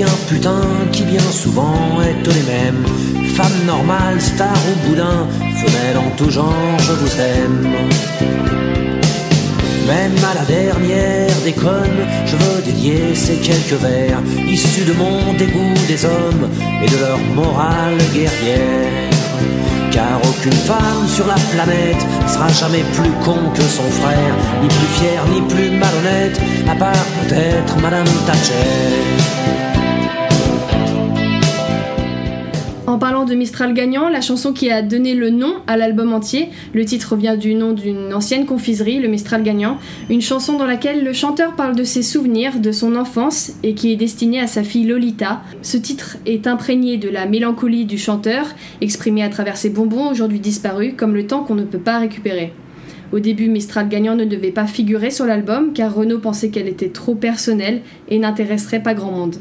Bien 0.04 0.14
putain 0.28 0.62
qui 0.92 1.04
bien 1.04 1.32
souvent 1.32 2.02
est 2.02 2.28
les 2.38 2.46
mêmes. 2.54 2.84
Femme 3.36 3.60
normale, 3.66 4.20
star 4.20 4.60
ou 4.70 4.88
boudin, 4.88 5.28
femelle 5.62 5.98
en 5.98 6.10
tout 6.18 6.30
genre, 6.30 6.78
je 6.80 6.92
vous 6.92 7.14
aime. 7.22 7.68
Même 9.88 10.18
à 10.32 10.34
la 10.40 10.46
dernière 10.46 11.36
déconne, 11.44 12.02
je 12.26 12.36
veux 12.36 12.62
dédier 12.66 13.16
ces 13.16 13.38
quelques 13.38 13.80
vers 13.82 14.20
issus 14.48 14.86
de 14.86 14.94
mon 14.94 15.34
dégoût 15.38 15.80
des 15.88 16.06
hommes 16.06 16.46
et 16.84 16.90
de 16.90 16.98
leur 16.98 17.20
morale 17.36 17.98
guerrière. 18.14 19.12
Car 19.92 20.18
aucune 20.30 20.60
femme 20.70 21.08
sur 21.08 21.28
la 21.28 21.40
planète 21.54 22.04
sera 22.28 22.50
jamais 22.50 22.84
plus 22.98 23.14
con 23.26 23.40
que 23.54 23.62
son 23.62 23.90
frère, 24.02 24.36
ni 24.62 24.68
plus 24.68 24.92
fière, 25.00 25.24
ni 25.34 25.42
plus 25.54 25.70
malhonnête, 25.70 26.40
à 26.68 26.76
part 26.76 27.06
peut-être 27.22 27.78
Madame 27.82 28.12
Thatcher. 28.26 29.63
De 33.28 33.36
Mistral 33.36 33.74
gagnant, 33.74 34.10
la 34.10 34.20
chanson 34.20 34.52
qui 34.52 34.70
a 34.70 34.82
donné 34.82 35.14
le 35.14 35.30
nom 35.30 35.54
à 35.66 35.78
l'album 35.78 36.12
entier, 36.14 36.50
le 36.74 36.84
titre 36.84 37.16
vient 37.16 37.38
du 37.38 37.56
nom 37.56 37.72
d'une 37.72 38.14
ancienne 38.14 38.46
confiserie, 38.46 39.00
le 39.00 39.08
Mistral 39.08 39.44
gagnant, 39.44 39.78
une 40.10 40.22
chanson 40.22 40.58
dans 40.58 40.66
laquelle 40.66 41.06
le 41.06 41.14
chanteur 41.14 41.56
parle 41.56 41.76
de 41.76 41.86
ses 41.86 42.04
souvenirs, 42.04 42.60
de 42.60 42.72
son 42.74 42.98
enfance 42.98 43.54
et 43.64 43.76
qui 43.76 43.94
est 43.94 43.96
destinée 43.96 44.42
à 44.42 44.48
sa 44.48 44.64
fille 44.64 44.86
Lolita. 44.86 45.42
Ce 45.62 45.78
titre 45.78 46.18
est 46.26 46.48
imprégné 46.48 46.98
de 46.98 47.08
la 47.08 47.26
mélancolie 47.26 47.86
du 47.86 47.98
chanteur, 47.98 48.48
exprimée 48.82 49.24
à 49.24 49.30
travers 49.30 49.56
ses 49.56 49.70
bonbons 49.70 50.10
aujourd'hui 50.10 50.40
disparus, 50.40 50.94
comme 50.98 51.16
le 51.16 51.26
temps 51.26 51.44
qu'on 51.44 51.56
ne 51.56 51.64
peut 51.64 51.80
pas 51.80 52.00
récupérer. 52.00 52.52
Au 53.14 53.20
début, 53.20 53.48
Mistral 53.48 53.90
gagnant 53.90 54.16
ne 54.16 54.26
devait 54.26 54.50
pas 54.50 54.66
figurer 54.66 55.12
sur 55.12 55.28
l'album 55.28 55.72
car 55.74 55.94
Renaud 55.94 56.18
pensait 56.18 56.50
qu'elle 56.50 56.68
était 56.68 56.90
trop 56.90 57.14
personnelle 57.14 57.82
et 58.10 58.18
n'intéresserait 58.18 58.82
pas 58.82 58.96
grand 58.96 59.12
monde. 59.12 59.36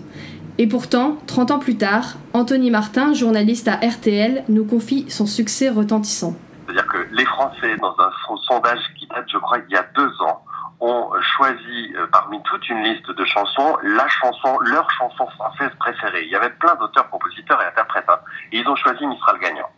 Et 0.62 0.69
pourtant, 0.69 1.16
30 1.26 1.50
ans 1.50 1.59
plus 1.59 1.76
tard, 1.76 2.19
Anthony 2.35 2.71
Martin, 2.71 3.14
journaliste 3.14 3.66
à 3.66 3.85
RTL, 3.85 4.45
nous 4.49 4.64
confie 4.64 5.11
son 5.11 5.26
succès 5.26 5.69
retentissant. 5.69 6.37
C'est-à-dire 6.64 6.87
que 6.87 6.99
les 7.11 7.25
Français, 7.25 7.76
dans 7.78 7.97
un 7.99 8.37
sondage 8.47 8.78
qui 8.97 9.09
date, 9.09 9.25
je 9.26 9.38
crois, 9.38 9.59
il 9.59 9.73
y 9.73 9.76
a 9.76 9.83
deux 9.97 10.12
ans, 10.21 10.45
ont 10.78 11.11
choisi 11.37 11.92
euh, 11.97 12.07
parmi 12.12 12.40
toute 12.45 12.69
une 12.69 12.81
liste 12.85 13.11
de 13.11 13.25
chansons 13.25 13.76
la 13.83 14.07
chanson, 14.07 14.57
leur 14.61 14.88
chanson 14.92 15.26
française 15.31 15.73
préférée. 15.81 16.26
Il 16.26 16.31
y 16.31 16.37
avait 16.37 16.50
plein 16.50 16.76
d'auteurs, 16.76 17.11
compositeurs 17.11 17.61
et 17.61 17.66
interprètes. 17.66 18.09
Hein. 18.09 18.21
et 18.52 18.61
ils 18.61 18.69
ont 18.69 18.76
choisi 18.76 19.04
Mistral 19.04 19.40
gagnant 19.40 19.69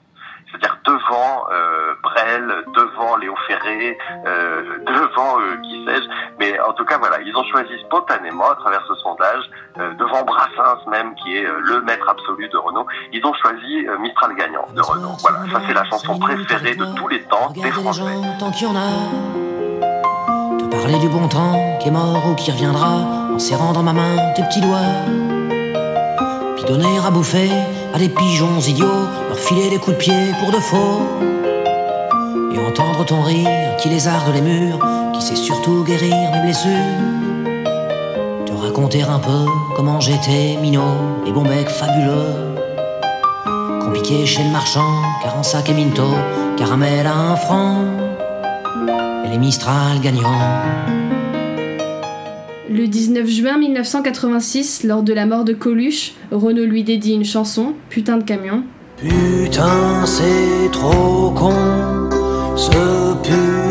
c'est-à-dire 0.54 0.78
devant 0.84 1.46
euh, 1.50 1.94
Brel, 2.02 2.46
devant 2.76 3.16
Léo 3.16 3.34
Ferré, 3.48 3.98
euh, 4.24 4.78
devant 4.86 5.38
qui 5.62 5.84
sais-je. 5.84 6.08
En 6.68 6.72
tout 6.72 6.84
cas, 6.84 6.98
voilà, 6.98 7.20
ils 7.20 7.36
ont 7.36 7.44
choisi 7.44 7.78
spontanément 7.80 8.50
à 8.50 8.54
travers 8.56 8.84
ce 8.86 8.94
sondage, 8.96 9.44
euh, 9.78 9.92
devant 9.94 10.22
Brassens 10.24 10.88
même, 10.88 11.14
qui 11.16 11.36
est 11.36 11.44
euh, 11.44 11.58
le 11.60 11.82
maître 11.82 12.08
absolu 12.08 12.48
de 12.48 12.56
Renault, 12.56 12.86
ils 13.12 13.24
ont 13.24 13.34
choisi 13.34 13.86
euh, 13.86 13.98
Mistral 13.98 14.34
gagnant 14.34 14.66
de 14.74 14.80
Renault. 14.80 15.16
Voilà, 15.20 15.38
ça 15.52 15.60
c'est 15.66 15.74
la 15.74 15.84
chanson 15.84 16.18
préférée 16.18 16.74
de 16.74 16.86
tous 16.96 17.08
les 17.08 17.22
temps 17.22 17.50
des 17.50 17.70
Français. 17.70 18.02
tant 18.38 18.50
qu'il 18.50 18.68
y 18.68 18.70
en 18.70 18.76
a. 18.76 20.58
Te 20.58 20.64
parler 20.64 20.98
du 20.98 21.08
bon 21.08 21.28
temps 21.28 21.78
qui 21.80 21.88
est 21.88 21.92
mort 21.92 22.26
ou 22.28 22.34
qui 22.34 22.50
reviendra 22.50 23.32
en 23.32 23.38
serrant 23.38 23.72
dans 23.72 23.82
ma 23.82 23.92
main 23.92 24.16
tes 24.34 24.42
petits 24.42 24.60
doigts 24.60 24.78
donner 26.66 26.98
à 27.04 27.10
bouffer 27.10 27.50
à 27.92 27.98
des 27.98 28.08
pigeons 28.08 28.58
idiots, 28.60 29.06
leur 29.28 29.38
filer 29.38 29.70
des 29.70 29.78
coups 29.78 29.96
de 29.96 30.02
pied 30.02 30.32
pour 30.40 30.50
de 30.50 30.60
faux. 30.60 31.02
Et 32.52 32.58
entendre 32.58 33.04
ton 33.04 33.22
rire 33.22 33.76
qui 33.78 33.88
lézarde 33.88 34.32
les 34.32 34.40
murs, 34.40 34.78
qui 35.14 35.22
sait 35.22 35.36
surtout 35.36 35.84
guérir 35.84 36.30
mes 36.32 36.42
blessures. 36.42 36.70
Te 38.46 38.52
raconter 38.52 39.02
un 39.02 39.18
peu 39.18 39.46
comment 39.76 40.00
j'étais 40.00 40.56
minot 40.60 40.82
et 41.26 41.32
bon 41.32 41.42
bec 41.42 41.68
fabuleux. 41.68 42.56
Compliqué 43.80 44.26
chez 44.26 44.42
le 44.42 44.50
marchand, 44.50 45.02
car 45.22 45.36
en 45.38 45.42
sac 45.42 45.68
et 45.68 45.74
minto, 45.74 46.02
caramel 46.56 47.06
à 47.06 47.14
un 47.14 47.36
franc. 47.36 47.84
Et 49.24 49.28
les 49.28 49.38
Mistral 49.38 50.00
gagnants. 50.00 50.30
Le 52.70 52.86
19 52.88 53.28
juin 53.28 53.58
1986, 53.58 54.84
lors 54.84 55.02
de 55.02 55.12
la 55.12 55.26
mort 55.26 55.44
de 55.44 55.52
Coluche, 55.52 56.14
Renaud 56.32 56.64
lui 56.64 56.82
dédie 56.82 57.14
une 57.14 57.24
chanson, 57.24 57.74
Putain 57.88 58.16
de 58.16 58.24
camion. 58.24 58.64
Putain, 58.96 60.06
c'est 60.06 60.70
trop 60.72 61.30
con, 61.30 61.52
ce 62.56 62.70
putain 63.22 63.63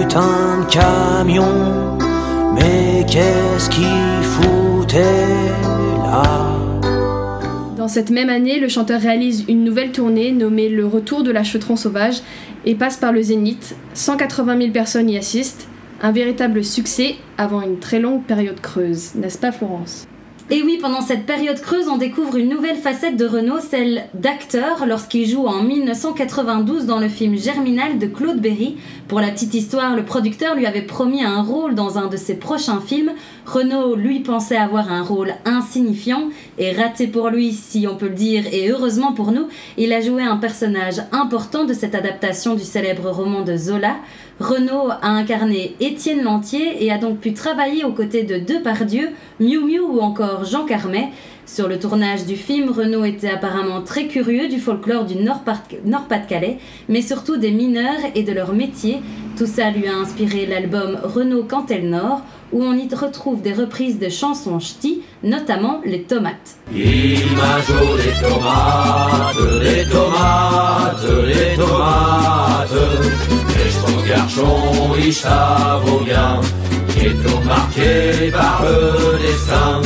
Dans 7.78 7.88
cette 7.88 8.10
même 8.10 8.30
année, 8.30 8.60
le 8.60 8.68
chanteur 8.68 9.00
réalise 9.00 9.46
une 9.48 9.64
nouvelle 9.64 9.92
tournée 9.92 10.32
nommée 10.32 10.70
Le 10.70 10.86
Retour 10.86 11.24
de 11.24 11.32
la 11.32 11.44
Cheutron 11.44 11.76
Sauvage 11.76 12.22
et 12.66 12.76
passe 12.76 12.98
par 12.98 13.12
le 13.12 13.22
Zénith. 13.22 13.76
180 13.94 14.58
000 14.58 14.72
personnes 14.72 15.10
y 15.10 15.18
assistent. 15.18 15.68
Un 16.02 16.12
véritable 16.12 16.64
succès 16.64 17.16
avant 17.38 17.62
une 17.62 17.80
très 17.80 18.00
longue 18.00 18.24
période 18.24 18.60
creuse, 18.60 19.16
n'est-ce 19.16 19.38
pas 19.38 19.52
Florence? 19.52 20.06
Et 20.50 20.62
oui, 20.62 20.78
pendant 20.80 21.00
cette 21.00 21.26
période 21.26 21.60
creuse, 21.62 21.88
on 21.88 21.98
découvre 21.98 22.36
une 22.36 22.50
nouvelle 22.50 22.76
facette 22.76 23.16
de 23.16 23.26
Renault, 23.26 23.62
celle 23.62 24.04
d'acteur, 24.14 24.86
lorsqu'il 24.86 25.26
joue 25.26 25.48
en 25.48 25.64
1992 25.64 26.86
dans 26.86 27.00
le 27.00 27.08
film 27.08 27.38
Germinal 27.38 27.98
de 27.98 28.08
Claude 28.08 28.42
Berry. 28.42 28.76
Pour 29.08 29.22
la 29.22 29.32
petite 29.32 29.54
histoire, 29.54 29.96
le 29.96 30.04
producteur 30.04 30.56
lui 30.56 30.66
avait 30.66 30.82
promis 30.82 31.24
un 31.24 31.42
rôle 31.42 31.76
dans 31.76 31.98
un 31.98 32.08
de 32.08 32.18
ses 32.18 32.36
prochains 32.36 32.82
films. 32.82 33.14
Renault, 33.46 33.96
lui, 33.96 34.20
pensait 34.20 34.58
avoir 34.58 34.92
un 34.92 35.02
rôle 35.02 35.34
insignifiant 35.46 36.30
et 36.58 36.74
raté 36.74 37.08
pour 37.08 37.30
lui, 37.30 37.54
si 37.54 37.88
on 37.88 37.96
peut 37.96 38.10
le 38.10 38.14
dire, 38.14 38.44
et 38.52 38.70
heureusement 38.70 39.14
pour 39.14 39.32
nous, 39.32 39.48
il 39.78 39.94
a 39.94 40.02
joué 40.02 40.24
un 40.24 40.38
personnage 40.38 41.02
important 41.14 41.64
de 41.64 41.74
cette 41.74 41.96
adaptation 41.96 42.56
du 42.56 42.64
célèbre 42.64 43.10
roman 43.10 43.42
de 43.42 43.56
Zola. 43.56 43.96
Renault 44.44 44.90
a 45.02 45.08
incarné 45.08 45.74
Étienne 45.80 46.22
Lantier 46.22 46.84
et 46.84 46.92
a 46.92 46.98
donc 46.98 47.20
pu 47.20 47.34
travailler 47.34 47.86
aux 47.86 47.94
côtés 47.94 48.24
de 48.24 48.40
Depardieu, 48.40 49.12
Miu 49.40 49.60
Miu 49.60 49.80
ou 49.80 50.02
encore 50.02 50.44
Jean 50.44 50.66
Carmet. 50.66 51.12
Sur 51.46 51.70
le 51.70 51.80
tournage 51.80 52.26
du 52.26 52.36
film, 52.36 52.70
Renault 52.70 53.06
était 53.06 53.30
apparemment 53.30 53.82
très 53.82 54.08
curieux 54.08 54.50
du 54.50 54.60
folklore 54.60 55.06
du 55.06 55.16
Nord-Pas-de-Calais, 55.16 56.58
mais 56.90 57.02
surtout 57.02 57.38
des 57.38 57.52
mineurs 57.52 58.02
et 58.16 58.24
de 58.24 58.34
leur 58.34 58.52
métier. 58.52 59.02
Tout 59.38 59.46
ça 59.46 59.72
lui 59.72 59.88
a 59.88 59.96
inspiré 59.96 60.46
l'album 60.46 60.98
Renault 61.02 61.44
Cantel 61.44 61.90
Nord, 61.90 62.22
où 62.52 62.62
on 62.62 62.74
y 62.74 62.94
retrouve 62.94 63.42
des 63.42 63.54
reprises 63.54 63.98
de 63.98 64.10
chansons 64.10 64.60
ch'ti, 64.60 65.04
notamment 65.24 65.80
les 65.86 66.04
tomates. 66.04 66.58
Les 66.74 67.16
tomates, 67.16 67.70
les 68.04 69.86
tomates, 69.86 71.04
les 71.34 71.56
tomates 71.56 72.43
garçon, 74.16 74.56
il 74.98 75.14
vaut 75.86 76.04
bien, 76.04 76.42
qui 76.90 77.08
est 77.08 77.18
tout 77.24 77.42
marqué 77.46 78.32
par 78.32 78.64
le 78.64 79.18
destin. 79.26 79.82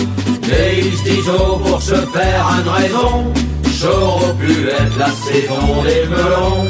Mais 0.50 0.80
ils 0.80 0.98
se 0.98 1.04
disent 1.04 1.32
oh, 1.40 1.58
pour 1.58 1.82
se 1.82 1.96
faire 1.96 2.46
une 2.60 2.70
raison, 2.70 3.34
j'aurais 3.80 4.34
pu 4.42 4.68
être 4.68 4.98
la 4.98 5.10
saison 5.10 5.84
des 5.84 6.04
melons. 6.14 6.68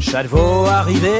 Chalvaux 0.00 0.66
arrivé, 0.66 1.18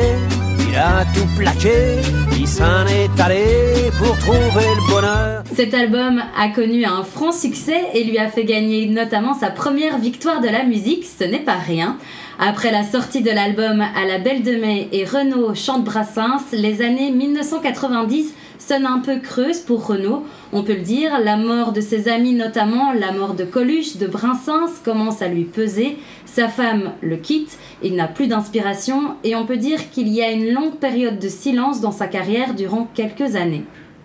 il 0.69 0.77
a 0.77 1.05
tout 1.15 1.29
plaqué, 1.37 2.01
il 2.39 2.49
s'en 2.49 2.87
est 2.87 3.21
allé 3.21 3.91
pour 3.99 4.17
trouver 4.19 4.69
le 4.77 4.93
bonheur. 4.93 5.43
Cet 5.55 5.75
album 5.75 6.23
a 6.39 6.49
connu 6.49 6.85
un 6.85 7.03
franc 7.03 7.33
succès 7.33 7.83
et 7.95 8.05
lui 8.05 8.19
a 8.19 8.29
fait 8.29 8.45
gagner 8.45 8.87
notamment 8.87 9.35
sa 9.35 9.51
première 9.51 9.99
victoire 9.99 10.41
de 10.41 10.49
la 10.49 10.65
musique, 10.65 11.05
ce 11.05 11.25
n'est 11.25 11.45
pas 11.45 11.59
rien. 11.59 11.99
Après 12.41 12.71
la 12.71 12.85
sortie 12.85 13.21
de 13.21 13.31
l'album 13.31 13.81
À 13.81 14.07
la 14.07 14.19
Belle 14.19 14.45
de 14.45 14.53
Mai 14.53 14.89
et 14.93 15.05
Renault 15.05 15.57
chante 15.57 15.85
Brassens, 15.85 16.53
les 16.53 16.83
années 16.83 17.11
1990 17.11 18.33
sonnent 18.61 18.87
un 18.87 19.01
peu 19.01 19.19
creuses 19.19 19.59
pour 19.59 19.85
Renault. 19.85 20.23
On 20.53 20.63
peut 20.63 20.77
le 20.77 20.83
dire, 20.83 21.19
la 21.19 21.37
mort 21.37 21.73
de 21.73 21.81
ses 21.81 22.07
amis, 22.07 22.35
notamment 22.35 22.93
la 22.93 23.11
mort 23.11 23.35
de 23.35 23.43
Coluche, 23.43 23.97
de 23.97 24.07
Brassens, 24.07 24.81
commence 24.85 25.21
à 25.21 25.27
lui 25.27 25.43
peser. 25.43 25.97
Sa 26.27 26.47
femme 26.47 26.93
le 27.01 27.17
quitte, 27.17 27.59
il 27.83 27.97
n'a 27.97 28.07
plus 28.07 28.29
d'inspiration 28.29 29.17
et 29.25 29.35
on 29.35 29.45
peut 29.45 29.57
dire 29.57 29.91
qu'il 29.91 30.07
y 30.07 30.23
a 30.23 30.31
une 30.31 30.53
longue 30.53 30.77
période 30.77 31.19
de 31.19 31.29
silence 31.29 31.81
dans 31.81 31.91
sa 31.91 32.07
carrière 32.07 32.55
durant 32.55 32.89
quelques 32.95 33.35
années. 33.35 33.65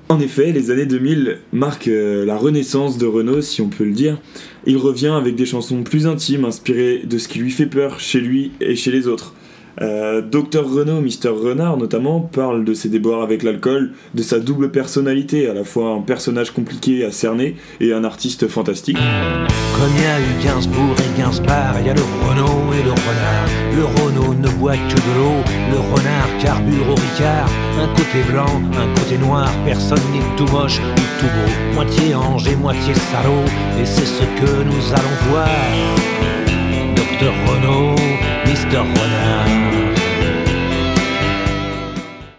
En 0.10 0.20
effet, 0.20 0.52
les 0.52 0.70
années 0.70 0.86
2000 0.86 1.40
marquent 1.54 1.88
euh, 1.88 2.26
la 2.26 2.36
renaissance 2.36 2.98
de 2.98 3.06
Renault, 3.06 3.42
si 3.42 3.62
on 3.62 3.70
peut 3.70 3.86
le 3.86 3.94
dire. 3.94 4.20
Il 4.66 4.78
revient 4.78 5.08
avec 5.08 5.36
des 5.36 5.46
chansons 5.46 5.84
plus 5.84 6.08
intimes, 6.08 6.46
inspirées 6.46 7.02
de 7.04 7.18
ce 7.18 7.28
qui 7.28 7.40
lui 7.40 7.52
fait 7.52 7.66
peur 7.66 8.00
chez 8.00 8.22
lui 8.22 8.52
et 8.62 8.76
chez 8.76 8.92
les 8.92 9.08
autres. 9.08 9.34
Euh, 9.82 10.22
Docteur 10.22 10.70
Renault, 10.70 11.02
Mister 11.02 11.30
Renard 11.30 11.78
notamment, 11.78 12.20
parle 12.20 12.64
de 12.64 12.74
ses 12.74 12.90
déboires 12.90 13.24
avec 13.24 13.44
l'alcool, 13.44 13.92
de 14.14 14.22
sa 14.22 14.40
double 14.40 14.70
personnalité, 14.72 15.50
à 15.50 15.54
la 15.54 15.64
fois 15.64 15.92
un 15.92 16.02
personnage 16.02 16.52
compliqué 16.52 17.04
à 17.06 17.12
cerner 17.12 17.56
et 17.80 17.94
un 17.94 18.04
artiste 18.04 18.48
fantastique. 18.48 18.98
Comme 18.98 19.92
il 19.98 20.04
y 20.04 20.06
a 20.06 20.20
eu 20.20 20.44
Gainsbourg 20.44 20.96
et 21.00 21.20
Gainsbar, 21.20 21.76
il 21.80 21.88
y 21.88 21.90
a 21.90 21.94
le 21.94 22.02
Renault 22.02 22.74
et 22.74 22.84
le 22.84 22.92
renard. 22.92 23.48
Le 23.76 23.84
Renault 23.84 24.34
ne 24.36 24.50
boit 24.60 24.78
que 24.78 24.96
de 24.96 25.18
l'eau, 25.18 25.42
le 25.72 25.80
renard 25.96 26.30
carbure 26.40 26.90
au 26.90 26.96
Ricard. 26.96 27.50
Un 27.82 27.88
côté 27.88 28.22
blanc, 28.32 28.62
un 28.78 29.00
côté 29.00 29.18
noir, 29.18 29.50
personne 29.66 29.98
n'est 30.14 30.38
tout 30.38 30.52
moche 30.52 30.80
ni 30.80 31.04
tout 31.20 31.26
beau. 31.26 31.74
Moitié 31.74 32.14
ange 32.14 32.48
et 32.48 32.56
moitié 32.56 32.94
salaud, 32.94 33.46
et 33.82 33.86
c'est 33.86 34.06
ce 34.06 34.22
que 34.22 34.64
nous 34.64 34.94
allons 34.94 35.32
voir. 35.32 35.48
Docteur 36.96 37.34
Renault, 37.48 37.96
Mister 38.46 38.78
Renard. 38.78 39.64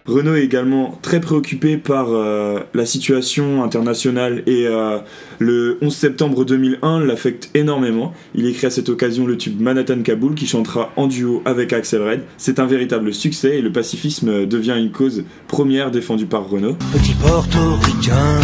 Renault 0.07 0.35
est 0.35 0.45
également 0.45 0.99
très 1.01 1.19
préoccupé 1.19 1.79
par 1.79 2.09
euh, 2.11 2.61
la 2.75 2.85
situation 2.85 3.65
internationale 3.65 4.43
et 4.47 4.67
euh, 4.67 4.99
le 5.39 5.79
11 5.81 5.93
septembre 5.93 6.45
2001 6.45 7.01
l'affecte 7.01 7.51
énormément. 7.55 8.13
Il 8.35 8.47
écrit 8.47 8.67
à 8.67 8.71
cette 8.71 8.91
occasion 8.91 9.27
le 9.27 9.39
tube 9.39 9.61
Manhattan 9.61 10.03
Kaboul 10.03 10.35
qui 10.35 10.47
chantera 10.47 10.93
en 10.97 11.07
duo 11.07 11.43
avec 11.47 11.73
Axel 11.73 12.03
Red. 12.03 12.21
C'est 12.37 12.59
un 12.59 12.67
véritable 12.67 13.15
succès 13.15 13.57
et 13.57 13.63
le 13.63 13.73
pacifisme 13.73 14.47
devient 14.47 14.77
une 14.79 14.93
cause 14.93 15.25
première 15.49 15.91
défendue 15.91 16.27
par 16.27 16.49
Renault. 16.49 16.77
Petit 16.93 17.15
portoricain, 17.15 18.41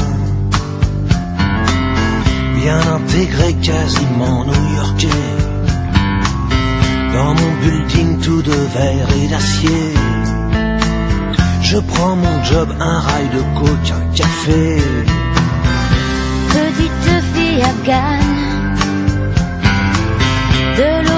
bien 2.57 2.81
intégré, 2.81 3.55
quasiment 3.62 4.47
new-yorkais. 4.47 5.39
Dans 7.12 7.35
mon 7.35 7.52
building 7.62 8.21
tout 8.21 8.43
de 8.43 8.52
verre 8.52 9.09
et 9.23 9.29
d'acier. 9.29 9.95
Je 11.62 11.79
prends 11.79 12.17
mon 12.17 12.45
job, 12.45 12.69
un 12.81 13.00
rail 13.00 13.29
de 13.29 13.43
coke, 13.59 13.93
un 14.00 14.14
café. 14.14 14.79
Petite 16.49 17.12
fille 17.33 17.62
afghane, 17.62 18.76
de 20.79 21.10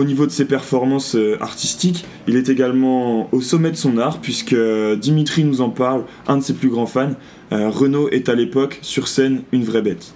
Au 0.00 0.04
niveau 0.04 0.24
de 0.24 0.30
ses 0.30 0.48
performances 0.48 1.14
euh, 1.14 1.36
artistiques, 1.42 2.06
il 2.26 2.34
est 2.34 2.48
également 2.48 3.28
au 3.34 3.42
sommet 3.42 3.70
de 3.70 3.76
son 3.76 3.98
art, 3.98 4.18
puisque 4.22 4.54
euh, 4.54 4.96
Dimitri 4.96 5.44
nous 5.44 5.60
en 5.60 5.68
parle, 5.68 6.04
un 6.26 6.38
de 6.38 6.42
ses 6.42 6.54
plus 6.54 6.70
grands 6.70 6.86
fans. 6.86 7.12
Euh, 7.52 7.68
Renaud 7.68 8.08
est 8.08 8.30
à 8.30 8.34
l'époque, 8.34 8.78
sur 8.80 9.08
scène, 9.08 9.42
une 9.52 9.62
vraie 9.62 9.82
bête. 9.82 10.14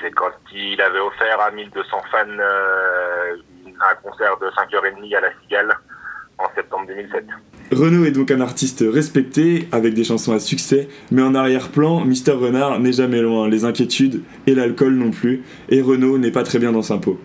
C'est 0.00 0.12
quand 0.12 0.32
il 0.54 0.80
avait 0.80 1.00
offert 1.00 1.38
à 1.42 1.50
1200 1.50 1.96
fans 2.10 2.18
un 3.90 3.94
concert 4.02 4.38
de 4.38 4.46
5h30 4.46 5.14
à 5.14 5.20
la 5.20 5.28
Cigale 5.42 5.76
en 6.38 6.46
septembre 6.54 6.86
2007. 6.86 7.26
Renaud 7.70 8.06
est 8.06 8.12
donc 8.12 8.30
un 8.30 8.40
artiste 8.40 8.82
respecté, 8.82 9.68
avec 9.72 9.92
des 9.92 10.04
chansons 10.04 10.32
à 10.32 10.40
succès, 10.40 10.88
mais 11.10 11.20
en 11.20 11.34
arrière-plan, 11.34 12.00
Mister 12.06 12.32
Renard 12.32 12.80
n'est 12.80 12.94
jamais 12.94 13.20
loin, 13.20 13.46
les 13.46 13.66
inquiétudes 13.66 14.22
et 14.46 14.54
l'alcool 14.54 14.94
non 14.94 15.10
plus, 15.10 15.42
et 15.68 15.82
Renaud 15.82 16.16
n'est 16.16 16.30
pas 16.30 16.44
très 16.44 16.58
bien 16.58 16.72
dans 16.72 16.80
sa 16.80 16.96
peau. 16.96 17.20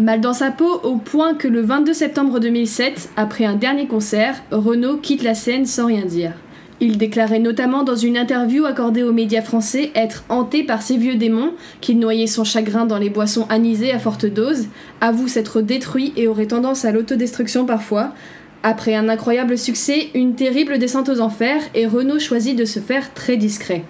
Mal 0.00 0.20
dans 0.20 0.32
sa 0.32 0.50
peau 0.50 0.80
au 0.82 0.96
point 0.96 1.34
que 1.34 1.46
le 1.46 1.60
22 1.60 1.92
septembre 1.92 2.40
2007, 2.40 3.10
après 3.16 3.44
un 3.44 3.54
dernier 3.54 3.86
concert, 3.86 4.42
Renaud 4.50 4.96
quitte 4.96 5.22
la 5.22 5.34
scène 5.34 5.66
sans 5.66 5.86
rien 5.86 6.04
dire. 6.04 6.32
Il 6.80 6.98
déclarait 6.98 7.38
notamment 7.38 7.84
dans 7.84 7.94
une 7.94 8.16
interview 8.16 8.64
accordée 8.64 9.04
aux 9.04 9.12
médias 9.12 9.40
français 9.40 9.92
être 9.94 10.24
hanté 10.28 10.64
par 10.64 10.82
ces 10.82 10.96
vieux 10.96 11.14
démons, 11.14 11.52
qu'il 11.80 12.00
noyait 12.00 12.26
son 12.26 12.42
chagrin 12.42 12.86
dans 12.86 12.98
les 12.98 13.08
boissons 13.08 13.46
anisées 13.48 13.92
à 13.92 14.00
forte 14.00 14.26
dose, 14.26 14.66
avoue 15.00 15.28
s'être 15.28 15.60
détruit 15.60 16.12
et 16.16 16.26
aurait 16.26 16.46
tendance 16.46 16.84
à 16.84 16.90
l'autodestruction 16.90 17.64
parfois. 17.64 18.14
Après 18.64 18.96
un 18.96 19.08
incroyable 19.08 19.56
succès, 19.56 20.08
une 20.14 20.34
terrible 20.34 20.78
descente 20.78 21.08
aux 21.08 21.20
enfers, 21.20 21.62
et 21.76 21.86
Renaud 21.86 22.18
choisit 22.18 22.58
de 22.58 22.64
se 22.64 22.80
faire 22.80 23.14
très 23.14 23.36
discret. 23.36 23.84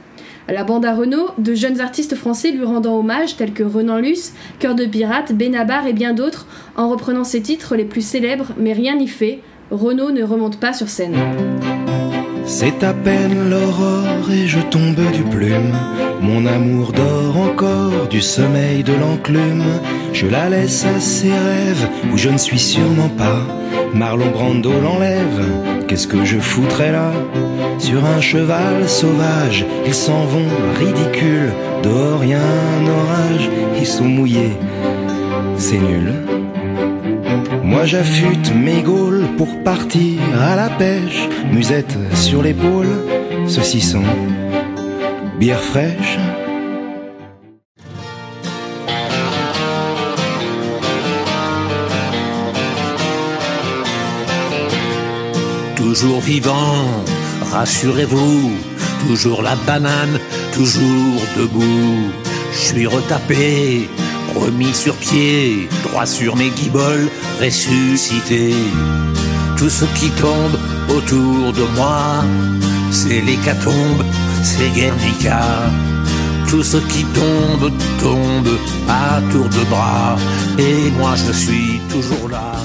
La 0.49 0.63
bande 0.63 0.85
à 0.85 0.95
Renault, 0.95 1.31
de 1.39 1.55
jeunes 1.55 1.81
artistes 1.81 2.15
français 2.17 2.51
lui 2.51 2.65
rendant 2.65 2.99
hommage 2.99 3.37
tels 3.37 3.55
que 3.55 3.63
Renan 3.63 3.97
Luce, 3.99 4.35
Cœur 4.59 4.75
de 4.75 4.85
Pirate, 4.85 5.33
Benabar 5.33 5.87
et 5.87 5.95
bien 5.95 6.13
d'autres, 6.13 6.47
en 6.77 6.91
reprenant 6.91 7.25
ses 7.25 7.41
titres 7.41 7.77
les 7.77 7.85
plus 7.85 8.07
célèbres, 8.07 8.49
mais 8.59 8.75
rien 8.75 8.97
n'y 8.97 9.09
fait, 9.09 9.41
Renault 9.71 10.11
ne 10.11 10.23
remonte 10.23 10.61
pas 10.61 10.75
sur 10.75 10.89
scène. 10.89 11.17
C'est 12.45 12.85
à 12.85 12.93
peine 12.93 13.49
l'aurore 13.49 14.31
et 14.31 14.47
je 14.47 14.61
tombe 14.61 15.01
du 15.13 15.23
plume. 15.23 15.73
Mon 16.21 16.45
amour 16.45 16.93
dort 16.93 17.39
encore 17.39 18.07
du 18.09 18.21
sommeil 18.21 18.83
de 18.83 18.93
l'enclume. 18.93 19.65
Je 20.13 20.27
la 20.27 20.51
laisse 20.51 20.85
à 20.85 21.01
ses 21.01 21.33
rêves 21.33 21.89
où 22.13 22.19
je 22.19 22.29
ne 22.29 22.37
suis 22.37 22.59
sûrement 22.59 23.09
pas. 23.09 23.41
Marlon 23.95 24.31
Brando 24.31 24.73
l'enlève. 24.79 25.43
Qu'est-ce 25.89 26.07
que 26.07 26.23
je 26.25 26.39
foutrais 26.39 26.93
là? 26.93 27.13
Sur 27.79 28.05
un 28.05 28.21
cheval 28.21 28.89
sauvage, 28.89 29.65
ils 29.87 29.95
s'en 29.95 30.25
vont 30.25 30.49
ridicules. 30.79 31.53
Dehors 31.83 32.25
y 32.25 32.35
orage, 32.35 33.51
ils 33.79 33.87
sont 33.87 34.05
mouillés. 34.05 34.57
C'est 35.57 35.79
nul. 35.79 36.13
Moi 37.63 37.85
j'affûte 37.85 38.55
mes 38.55 38.83
gaules 38.83 39.27
pour 39.37 39.63
partir 39.63 40.21
à 40.41 40.57
la 40.57 40.69
pêche, 40.69 41.29
musette 41.53 41.97
sur 42.15 42.43
l'épaule, 42.43 42.89
saucisson, 43.47 44.03
bière 45.39 45.61
fraîche. 45.61 46.19
Toujours 55.77 56.21
vivant, 56.21 57.05
rassurez-vous, 57.53 58.53
toujours 59.07 59.43
la 59.43 59.57
banane, 59.67 60.19
toujours 60.53 61.21
debout. 61.37 62.11
Je 62.53 62.59
suis 62.59 62.87
retapé, 62.87 63.89
remis 64.35 64.75
sur 64.75 64.95
pied, 64.95 65.69
droit 65.83 66.07
sur 66.07 66.37
mes 66.37 66.51
guiboles, 66.51 67.09
ressuscité. 67.41 68.55
Tout 69.57 69.71
ce 69.71 69.85
qui 69.97 70.11
tombe 70.11 70.59
autour 70.89 71.53
de 71.53 71.65
moi, 71.77 72.25
c'est 72.91 73.21
l'hécatombe, 73.21 74.05
c'est 74.43 74.71
Guernica. 74.71 75.43
Tout 76.49 76.63
ce 76.63 76.77
qui 76.77 77.05
tombe, 77.05 77.73
tombe 78.01 78.59
à 78.89 79.21
tour 79.33 79.49
de 79.49 79.65
bras, 79.71 80.17
et 80.59 80.91
moi 80.99 81.15
je 81.17 81.33
suis 81.33 81.81
toujours 81.91 82.29
là. 82.29 82.64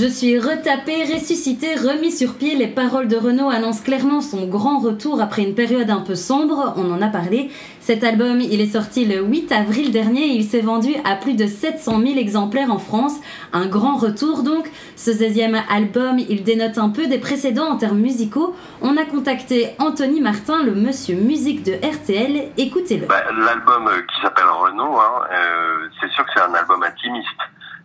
Je 0.00 0.06
suis 0.06 0.38
retapé, 0.38 1.02
ressuscité, 1.12 1.74
remis 1.74 2.12
sur 2.12 2.34
pied. 2.34 2.54
Les 2.54 2.68
paroles 2.68 3.08
de 3.08 3.16
Renaud 3.16 3.50
annoncent 3.50 3.82
clairement 3.82 4.20
son 4.20 4.46
grand 4.46 4.78
retour 4.78 5.20
après 5.20 5.42
une 5.42 5.56
période 5.56 5.90
un 5.90 6.02
peu 6.02 6.14
sombre. 6.14 6.72
On 6.76 6.92
en 6.92 7.02
a 7.02 7.08
parlé. 7.08 7.50
Cet 7.80 8.04
album, 8.04 8.40
il 8.40 8.60
est 8.60 8.74
sorti 8.74 9.06
le 9.06 9.24
8 9.24 9.50
avril 9.50 9.90
dernier 9.90 10.20
et 10.20 10.36
il 10.36 10.44
s'est 10.44 10.60
vendu 10.60 10.94
à 11.04 11.16
plus 11.16 11.34
de 11.34 11.48
700 11.48 11.98
000 12.00 12.16
exemplaires 12.16 12.70
en 12.70 12.78
France. 12.78 13.16
Un 13.52 13.66
grand 13.66 13.96
retour 13.96 14.44
donc. 14.44 14.70
Ce 14.94 15.10
16e 15.10 15.60
album, 15.68 16.20
il 16.20 16.44
dénote 16.44 16.78
un 16.78 16.90
peu 16.90 17.08
des 17.08 17.18
précédents 17.18 17.68
en 17.68 17.76
termes 17.76 17.98
musicaux. 17.98 18.54
On 18.82 18.96
a 18.98 19.04
contacté 19.04 19.70
Anthony 19.80 20.20
Martin, 20.20 20.62
le 20.62 20.76
monsieur 20.76 21.16
musique 21.16 21.64
de 21.64 21.72
RTL. 21.72 22.52
Écoutez-le. 22.56 23.06
Bah, 23.06 23.24
L'album 23.36 23.88
euh, 23.88 24.02
qui 24.02 24.22
s'appelle 24.22 24.44
Renault, 24.44 24.96
hein, 24.96 25.24
euh, 25.32 25.88
c'est 26.00 26.10
sûr 26.12 26.24
que 26.24 26.30
c'est 26.36 26.42
un 26.42 26.54
album 26.54 26.84
intimiste. 26.84 27.40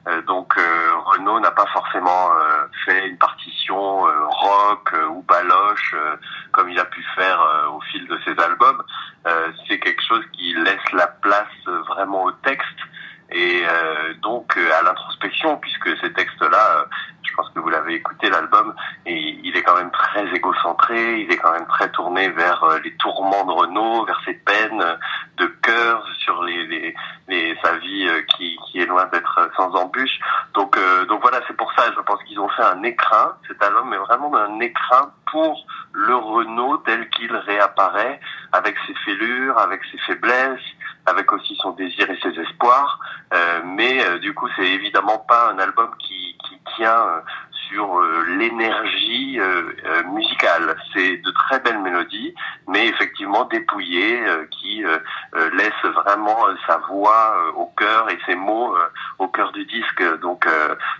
Euh, 0.07 0.21
donc 0.23 0.53
euh, 0.57 0.95
Renault 1.05 1.39
n'a 1.39 1.51
pas 1.51 1.65
forcément 1.67 2.31
euh, 2.33 2.65
fait 2.85 3.07
une 3.07 3.17
partition 3.17 4.01
rock 4.03 4.93
ou 5.11 5.21
baloche 5.23 5.95
comme 6.51 6.69
il 6.69 6.79
a 6.79 6.85
pu 6.85 7.03
faire 7.15 7.39
au 7.73 7.79
fil 7.81 8.07
de 8.07 8.17
ses 8.25 8.39
albums. 8.41 8.83
C'est 9.67 9.79
quelque 9.79 10.03
chose 10.03 10.23
qui 10.33 10.53
laisse 10.53 10.91
la 10.91 11.07
place 11.07 11.47
vraiment 11.87 12.25
au 12.25 12.31
texte 12.31 12.67
et 13.29 13.63
euh, 13.65 14.13
donc 14.21 14.57
euh, 14.57 14.69
à 14.79 14.83
l'introspection 14.83 15.57
puisque 15.57 15.97
ces 16.01 16.13
textes-là, 16.13 16.77
euh, 16.77 16.85
je 17.23 17.33
pense 17.35 17.49
que 17.49 17.59
vous 17.59 17.69
l'avez 17.69 17.95
écouté 17.95 18.29
l'album, 18.29 18.75
et 19.05 19.17
il 19.43 19.57
est 19.57 19.63
quand 19.63 19.75
même 19.75 19.91
très 19.91 20.27
égocentré, 20.35 21.21
il 21.21 21.31
est 21.31 21.37
quand 21.37 21.51
même 21.51 21.65
très 21.67 21.89
tourné 21.91 22.29
vers 22.29 22.79
les 22.83 22.95
tourments 22.97 23.43
de 23.45 23.51
Renault, 23.51 24.05
vers 24.05 24.21
ses 24.25 24.33
peines 24.33 24.83
de 25.37 25.45
cœur 25.63 26.05
sur 26.19 26.43
les, 26.43 26.65
les, 26.67 26.95
les 27.27 27.57
sa 27.63 27.77
vie 27.77 28.07
qui, 28.35 28.57
qui 28.67 28.81
est 28.81 28.85
loin 28.85 29.05
d'être 29.11 29.49
sans 29.57 29.73
embûche. 29.73 30.19
Donc 30.53 30.77
euh, 30.77 31.05
donc 31.05 31.21
voilà, 31.21 31.39
c'est 31.47 31.57
pour 31.57 31.71
ça, 31.73 31.91
je 31.95 32.01
pense 32.01 32.21
qu'ils 32.23 32.39
ont 32.39 32.49
fait 32.49 32.63
un 32.63 32.83
écrin. 32.83 33.35
Cet 33.47 33.63
album 33.63 33.93
est 33.93 33.97
vraiment 33.97 34.35
un 34.35 34.59
écrin 34.59 35.11
pour 35.31 35.65
le 35.91 36.15
Renault 36.15 36.77
tel 36.85 37.09
qu'il 37.09 37.35
réapparaît 37.35 38.19
avec 38.51 38.75
ses 38.85 38.93
fêlures, 39.05 39.57
avec 39.57 39.81
ses 39.91 39.97
faiblesses, 39.99 40.59
avec 41.05 41.31
aussi 41.31 41.55
son 41.61 41.71
désir 41.71 42.09
et 42.09 42.17
ses 42.21 42.39
espoirs. 42.39 42.99
Euh, 43.33 43.61
mais 43.65 44.03
euh, 44.03 44.19
du 44.19 44.33
coup, 44.33 44.47
c'est 44.55 44.67
évidemment 44.67 45.19
pas 45.19 45.51
un 45.51 45.59
album 45.59 45.89
qui, 45.99 46.37
qui 46.47 46.57
tient 46.75 47.07
euh, 47.07 47.19
sur 47.69 47.99
euh, 47.99 48.25
l'énergie 48.37 49.39
euh, 49.39 49.73
euh, 49.85 50.03
musicale. 50.03 50.75
C'est 50.93 51.17
de 51.17 51.31
très 51.31 51.59
belles 51.59 51.79
mélodies, 51.79 52.33
mais 52.67 52.87
effectivement 52.87 53.45
dépouillées, 53.45 54.21
qui 54.51 54.83
laissent 55.53 55.91
vraiment 55.93 56.37
sa 56.67 56.77
voix 56.89 57.35
au 57.55 57.65
cœur 57.77 58.09
et 58.09 58.17
ses 58.25 58.35
mots 58.35 58.75
au 59.19 59.27
cœur 59.27 59.51
du 59.51 59.65
disque. 59.65 60.03
Donc, 60.21 60.47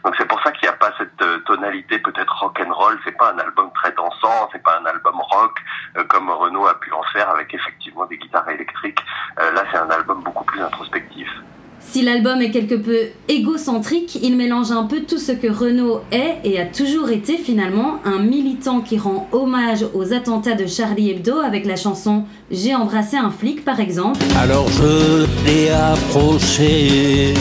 donc 0.04 0.16
c'est 0.18 0.28
pour 0.28 0.42
ça 0.42 0.52
qu'il 0.52 0.68
n'y 0.68 0.74
a 0.74 0.78
pas 0.78 0.92
cette 0.98 1.44
tonalité 1.46 2.00
peut-être 2.00 2.34
rock 2.40 2.60
and 2.60 2.74
roll. 2.74 3.00
C'est 3.06 3.18
pas 3.18 3.32
un 3.34 3.40
album 3.40 3.72
très 3.74 3.92
dansant, 3.92 4.50
c'est 4.52 4.64
pas 4.64 4.80
un 4.80 4.86
album 4.86 5.20
rock 5.20 5.60
comme 6.10 6.30
Renault 6.30 6.68
a 6.68 6.80
pu 6.80 6.92
en 6.92 7.04
faire 7.14 7.30
avec 7.30 7.54
effectivement 7.54 8.06
des 8.06 8.18
guitares 8.18 8.50
électriques. 8.50 9.04
Là, 9.38 9.64
c'est 9.72 9.78
un 9.78 9.90
album 9.90 10.22
beaucoup 10.24 10.46
plus 10.46 10.62
introspectif. 10.62 11.30
Si 11.92 12.02
l'album 12.02 12.42
est 12.42 12.52
quelque 12.52 12.76
peu 12.76 12.98
égocentrique, 13.28 14.18
il 14.24 14.36
mélange 14.36 14.72
un 14.72 14.84
peu 14.84 15.02
tout 15.02 15.20
ce 15.20 15.32
que 15.32 15.48
Renaud 15.48 16.02
est 16.12 16.38
et 16.44 16.60
a 16.60 16.66
toujours 16.66 17.10
été 17.10 17.38
finalement 17.38 18.00
un 18.04 18.20
militant 18.20 18.82
qui 18.82 18.98
rend 18.98 19.28
hommage 19.32 19.86
aux 19.94 20.14
attentats 20.14 20.56
de 20.56 20.66
Charlie 20.66 21.12
Hebdo 21.12 21.40
avec 21.40 21.66
la 21.66 21.76
chanson 21.76 22.24
J'ai 22.50 22.74
embrassé 22.74 23.18
un 23.18 23.30
flic 23.30 23.64
par 23.64 23.80
exemple. 23.80 24.20
Alors 24.40 24.68
je 24.70 25.26
l'ai 25.46 25.70
approché 25.70 27.34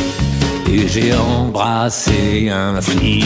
et 0.70 0.88
j'ai 0.88 1.14
embrassé 1.14 2.50
un 2.50 2.81
flic. 2.81 3.24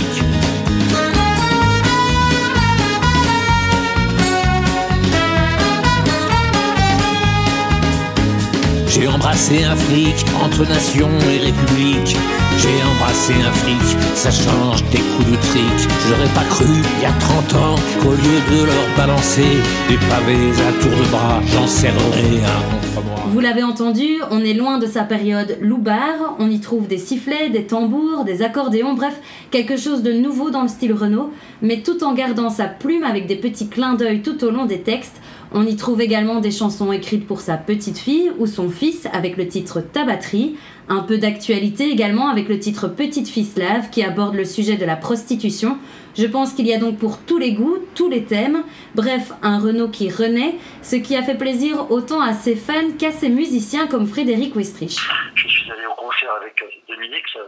J'ai 8.99 9.09
embrassé 9.09 9.63
un 9.63 9.77
flic 9.77 10.25
entre 10.43 10.65
nation 10.65 11.11
et 11.31 11.37
république. 11.37 12.17
J'ai 12.59 12.83
embrassé 12.83 13.35
un 13.35 13.53
flic, 13.53 14.01
ça 14.15 14.31
change 14.31 14.83
des 14.91 14.99
coups 14.99 15.31
de 15.31 15.37
trick. 15.37 15.89
J'aurais 16.09 16.33
pas 16.35 16.45
cru 16.49 16.65
il 16.65 17.03
y 17.03 17.07
a 17.07 17.13
30 17.13 17.55
ans 17.55 17.75
qu'au 18.03 18.13
lieu 18.13 18.41
de 18.51 18.65
leur 18.65 18.97
balancer 18.97 19.61
des 19.89 19.99
pavés 20.09 20.51
à 20.67 20.73
tour 20.83 20.91
de 20.91 21.11
bras, 21.11 21.41
j'en 21.53 21.67
serrerais 21.67 22.43
un 22.43 22.71
contre 22.71 23.07
moi. 23.07 23.17
Vous 23.29 23.41
l'avez 23.41 23.63
entendu, 23.63 24.21
on 24.31 24.41
est 24.41 24.55
loin 24.55 24.79
de 24.79 24.87
sa 24.87 25.03
période 25.03 25.59
loupard, 25.61 26.37
on 26.39 26.49
y 26.49 26.61
trouve 26.61 26.87
des 26.87 26.97
sifflets, 26.97 27.51
des 27.51 27.65
tambours, 27.65 28.25
des 28.25 28.43
accordéons, 28.43 28.95
bref, 28.95 29.21
quelque 29.51 29.77
chose 29.77 30.03
de 30.03 30.13
nouveau 30.13 30.51
dans 30.51 30.63
le 30.63 30.69
style 30.69 30.95
Renault, 30.95 31.33
mais 31.61 31.83
tout 31.83 32.05
en 32.05 32.15
gardant 32.15 32.49
sa 32.49 32.67
plume 32.67 33.05
avec 33.05 33.27
des 33.27 33.37
petits 33.37 33.69
clins 33.69 33.95
d'œil 33.95 34.23
tout 34.23 34.43
au 34.45 34.51
long 34.51 34.65
des 34.65 34.81
textes. 34.81 35.21
On 35.53 35.67
y 35.67 35.77
trouve 35.77 36.01
également 36.01 36.41
des 36.41 36.51
chansons 36.51 36.93
écrites 36.93 37.27
pour 37.27 37.41
sa 37.41 37.57
petite 37.57 37.99
fille 37.99 38.33
ou 38.39 38.47
son 38.47 38.69
fils 38.69 39.07
avec 39.13 39.37
le 39.37 39.47
titre 39.47 39.81
Ta 39.81 40.05
batterie, 40.05 40.57
un 40.89 41.03
peu 41.03 41.19
d'actualité 41.19 41.91
également 41.91 42.29
avec 42.29 42.49
le 42.49 42.59
titre 42.59 42.89
Petite 42.89 43.29
fille 43.29 43.45
slave 43.45 43.91
qui 43.91 44.05
aborde 44.05 44.35
le 44.35 44.45
sujet 44.45 44.77
de 44.77 44.85
la 44.85 44.97
prostitution. 44.97 45.79
Je 46.17 46.27
pense 46.27 46.55
qu'il 46.55 46.67
y 46.67 46.73
a 46.73 46.79
donc 46.79 46.99
pour 46.99 47.25
tous 47.27 47.39
les 47.39 47.53
goûts, 47.53 47.79
tous 47.95 48.09
les 48.09 48.25
thèmes, 48.25 48.65
bref, 48.95 49.33
un 49.43 49.59
Renault 49.59 49.89
qui 49.89 50.11
renaît, 50.11 50.55
ce 50.83 50.97
qui 50.97 51.17
a 51.17 51.23
fait 51.23 51.37
plaisir 51.37 51.91
autant 51.91 52.21
à 52.21 52.33
ses 52.33 52.57
fans 52.57 52.93
qu'à 52.99 53.11
ses 53.11 53.29
musiciens 53.29 53.87
comme 53.87 54.07
Frédéric 54.07 54.55
Westrich. 54.55 54.99
Je 55.35 55.49
suis 55.49 55.71
allé 55.71 55.85
au 55.87 55.95
concert 55.95 56.33
avec 56.33 56.63
euh, 56.63 56.67
Dominique, 56.89 57.27
sa, 57.29 57.41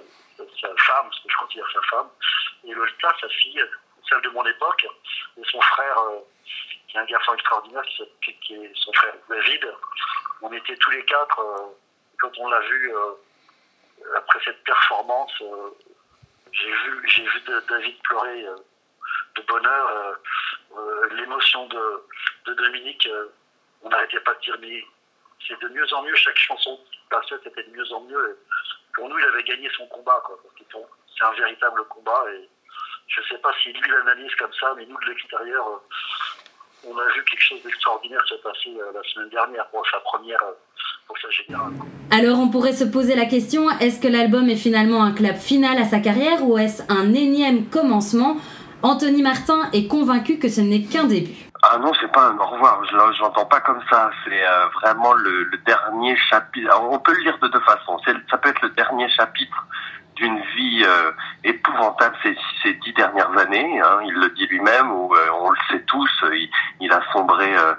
femme, 0.77 1.07
parce 1.09 1.21
que 1.21 1.29
je 1.31 1.37
considère 1.39 1.67
sa 1.73 1.97
femme, 1.97 2.09
et 2.65 2.75
Lolita, 2.75 3.15
sa 3.21 3.29
fille, 3.29 3.63
celle 4.09 4.21
de 4.21 4.29
mon 4.31 4.45
époque, 4.45 4.87
et 5.39 5.43
son 5.51 5.61
frère, 5.61 5.99
euh, 5.99 6.19
qui 6.89 6.97
est 6.97 7.01
un 7.01 7.07
garçon 7.07 7.35
extraordinaire, 7.35 7.85
qui, 8.23 8.55
est 8.55 8.73
son 8.75 8.93
frère 8.93 9.15
David. 9.31 9.67
On 10.43 10.53
était 10.53 10.77
tous 10.77 10.91
les 10.91 11.05
quatre, 11.05 11.41
euh, 11.41 11.73
quand 12.19 12.33
on 12.39 12.49
l'a 12.49 12.61
vu 12.61 12.93
après 14.17 14.41
cette 14.45 14.63
performance, 14.65 15.33
euh, 15.43 15.71
j'ai 16.53 16.71
vu, 16.71 17.01
vu 17.07 17.41
David 17.69 17.99
pleurer 18.03 18.47
euh, 18.47 18.57
de 19.37 19.43
bonheur. 19.43 20.17
euh, 20.77 21.09
L'émotion 21.13 21.67
de, 21.67 22.05
de 22.47 22.55
Dominique, 22.55 23.09
on 23.83 23.89
n'arrêtait 23.89 24.21
pas 24.21 24.35
de 24.35 24.41
dire, 24.41 24.57
mais 24.61 24.85
c'est 25.47 25.59
de 25.61 25.69
mieux 25.69 25.93
en 25.95 26.03
mieux, 26.03 26.15
chaque 26.15 26.37
chanson 26.39 26.79
qui 26.91 27.01
passait, 27.11 27.37
c'était 27.43 27.63
de 27.63 27.71
mieux 27.71 27.93
en 27.93 28.01
mieux. 28.03 28.39
Pour 28.95 29.09
nous, 29.09 29.19
il 29.19 29.25
avait 29.25 29.45
gagné 29.45 29.71
son 29.77 29.87
combat, 29.87 30.23
quoi, 30.25 30.39
c'est 31.17 31.25
un 31.25 31.33
véritable 31.33 31.85
combat. 31.89 32.25
Et 32.33 32.49
je 33.09 33.23
sais 33.23 33.39
pas 33.39 33.53
si 33.63 33.73
lui 33.73 33.91
l'analyse 33.91 34.35
comme 34.37 34.53
ça, 34.55 34.75
mais 34.77 34.87
nous, 34.87 34.99
de 35.01 35.07
l'extérieur, 35.07 35.83
on 36.85 36.99
a 36.99 37.09
vu 37.13 37.25
quelque 37.25 37.43
chose 37.43 37.63
d'extraordinaire 37.63 38.25
se 38.27 38.35
passer 38.37 38.77
la 38.93 39.03
semaine 39.03 39.31
dernière 39.31 39.69
pour 39.71 39.89
sa 39.89 40.01
première, 40.01 40.43
Alors 42.11 42.39
on 42.39 42.49
pourrait 42.49 42.73
se 42.73 42.85
poser 42.85 43.15
la 43.15 43.25
question, 43.27 43.69
est-ce 43.81 44.01
que 44.01 44.09
l'album 44.09 44.49
est 44.49 44.57
finalement 44.57 45.03
un 45.03 45.13
clap 45.13 45.37
final 45.39 45.79
à 45.79 45.85
sa 45.85 46.01
carrière 46.01 46.45
ou 46.47 46.59
est-ce 46.59 46.83
un 46.89 47.13
énième 47.15 47.67
commencement? 47.67 48.37
Anthony 48.83 49.23
Martin 49.23 49.69
est 49.73 49.87
convaincu 49.89 50.39
que 50.39 50.49
ce 50.49 50.61
n'est 50.61 50.83
qu'un 50.83 51.05
début. 51.05 51.35
Ah 51.63 51.79
non, 51.79 51.91
c'est 52.01 52.13
pas 52.13 52.29
un 52.29 52.37
au 52.39 52.47
revoir. 52.47 52.81
Je 52.89 52.97
l'en- 52.97 53.13
je 53.13 53.21
l'entends 53.21 53.47
pas 53.47 53.61
comme 53.61 53.81
ça. 53.91 54.11
C'est 54.25 54.41
euh, 54.47 54.67
vraiment 54.81 55.13
le, 55.15 55.43
le 55.45 55.59
dernier 55.67 56.17
chapitre. 56.31 56.69
Alors, 56.71 56.93
on 56.93 56.99
peut 57.01 57.13
le 57.17 57.23
lire 57.25 57.37
de 57.43 57.49
deux 57.49 57.61
façons. 57.61 57.99
C'est- 58.07 58.15
Ça 58.31 58.39
peut 58.39 58.51
être 58.51 58.63
le 58.63 58.69
dernier 58.71 59.09
chapitre 59.11 59.67
d'une 60.19 60.41
vie 60.57 60.85
euh, 60.85 61.13
épouvantable 61.45 62.17
ces, 62.23 62.37
ces 62.63 62.75
dix 62.75 62.93
dernières 62.93 63.31
années. 63.39 63.81
hein. 63.81 63.99
il 64.05 64.15
le 64.15 64.29
dit 64.31 64.47
lui-même, 64.47 64.91
ou 64.91 65.15
euh, 65.15 65.29
on 65.41 65.51
le 65.51 65.59
sait 65.71 65.83
tous. 65.87 66.11
Il, 66.33 66.51
il 66.81 66.93
a 66.93 67.01
sombré 67.13 67.55
euh, 67.57 67.75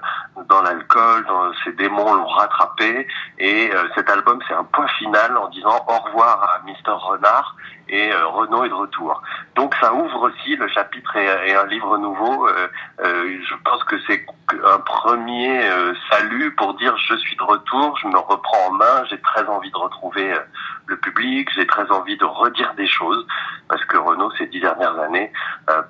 dans 0.48 0.62
l'alcool, 0.62 1.26
ses 1.64 1.72
démons 1.72 2.14
l'ont 2.14 2.26
rattrapé. 2.26 3.06
Et 3.38 3.70
euh, 3.72 3.84
cet 3.94 4.08
album, 4.10 4.40
c'est 4.48 4.54
un 4.54 4.64
point 4.64 4.88
final 4.98 5.36
en 5.36 5.48
disant 5.48 5.84
au 5.86 5.98
revoir 6.06 6.42
à 6.54 6.64
Mister 6.64 6.90
Renard 6.92 7.56
et 7.90 8.12
euh, 8.12 8.26
Renault 8.28 8.64
est 8.64 8.68
de 8.68 8.74
retour. 8.74 9.22
Donc 9.56 9.74
ça 9.80 9.92
ouvre 9.92 10.30
aussi 10.30 10.56
le 10.56 10.68
chapitre 10.68 11.16
et, 11.16 11.54
un 11.54 11.66
livre 11.66 11.98
nouveau. 11.98 12.48
Euh, 12.48 12.68
euh, 13.02 13.38
je 13.48 13.54
pense 13.64 13.82
que 13.84 13.96
c'est 14.06 14.24
un 14.64 14.78
premier 14.78 15.60
euh, 15.64 15.92
salut 16.10 16.54
pour 16.54 16.74
dire 16.74 16.96
je 16.96 17.16
suis 17.16 17.36
de 17.36 17.42
retour, 17.42 17.96
je 18.00 18.08
me 18.08 18.18
reprends 18.18 18.68
en 18.68 18.72
main, 18.72 19.04
j'ai 19.08 19.20
très 19.20 19.44
envie 19.46 19.70
de 19.70 19.76
retrouver 19.76 20.32
euh, 20.32 20.38
le 20.86 20.96
public, 20.96 21.48
j'ai 21.54 21.66
très 21.66 21.90
envie 21.90 22.16
de 22.16 22.24
redire 22.24 22.74
des 22.74 22.86
choses 22.86 23.26
parce 23.68 23.84
que 23.84 23.96
Renaud 23.96 24.30
ces 24.38 24.46
dix 24.46 24.60
dernières 24.60 24.98
années, 24.98 25.32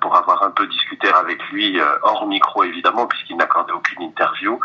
pour 0.01 0.15
avoir 0.15 0.43
un 0.43 0.51
peu 0.51 0.67
discuté 0.67 1.07
avec 1.11 1.41
lui 1.49 1.79
hors 2.03 2.27
micro 2.27 2.63
évidemment 2.63 3.07
puisqu'il 3.07 3.37
n'accordait 3.37 3.73
aucune 3.73 4.03
interview, 4.03 4.59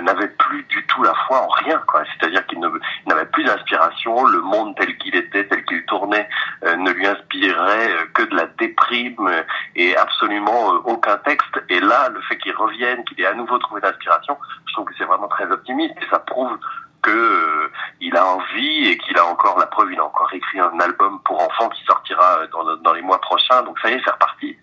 n'avait 0.00 0.28
du 0.68 0.86
tout 0.86 1.02
la 1.02 1.14
foi 1.26 1.40
en 1.40 1.48
rien 1.48 1.80
quoi. 1.86 2.02
C'est-à-dire 2.04 2.46
qu'il 2.46 2.60
n'avait 3.06 3.26
plus 3.26 3.44
d'inspiration, 3.44 4.24
le 4.24 4.40
monde 4.40 4.76
tel 4.76 4.96
qu'il 4.98 5.14
était, 5.16 5.46
tel 5.46 5.64
qu'il 5.64 5.84
tournait, 5.86 6.28
euh, 6.64 6.76
ne 6.76 6.90
lui 6.90 7.06
inspirait 7.06 7.90
euh, 7.90 8.06
que 8.14 8.22
de 8.22 8.36
la 8.36 8.46
déprime 8.58 9.26
euh, 9.26 9.42
et 9.76 9.96
absolument 9.96 10.68
aucun 10.84 11.16
texte. 11.18 11.62
Et 11.68 11.80
là, 11.80 12.08
le 12.08 12.20
fait 12.22 12.36
qu'il 12.38 12.54
revienne, 12.54 13.04
qu'il 13.04 13.20
ait 13.20 13.26
à 13.26 13.34
nouveau 13.34 13.58
trouvé 13.58 13.80
d'inspiration, 13.80 14.36
je 14.66 14.72
trouve 14.74 14.86
que 14.86 14.94
c'est 14.98 15.04
vraiment 15.04 15.28
très 15.28 15.50
optimiste 15.50 15.94
et 16.00 16.10
ça 16.10 16.18
prouve 16.18 16.58
que 17.02 17.70
il 18.00 18.16
a 18.16 18.24
envie 18.24 18.86
et 18.86 18.98
qu'il 18.98 19.18
a 19.18 19.26
encore 19.26 19.58
la 19.58 19.66
preuve, 19.66 19.92
il 19.92 19.98
a 19.98 20.04
encore 20.04 20.32
écrit 20.32 20.60
un 20.60 20.78
album 20.78 21.20
pour 21.24 21.42
enfants 21.42 21.68
qui 21.70 21.82
sortira 21.84 22.46
dans, 22.52 22.76
dans 22.76 22.92
les 22.92 23.02
mois 23.02 23.20
prochains. 23.20 23.62
Donc 23.62 23.78
ça 23.80 23.90
y 23.90 23.94
est, 23.94 24.02
c'est 24.04 24.10
reparti. 24.10 24.56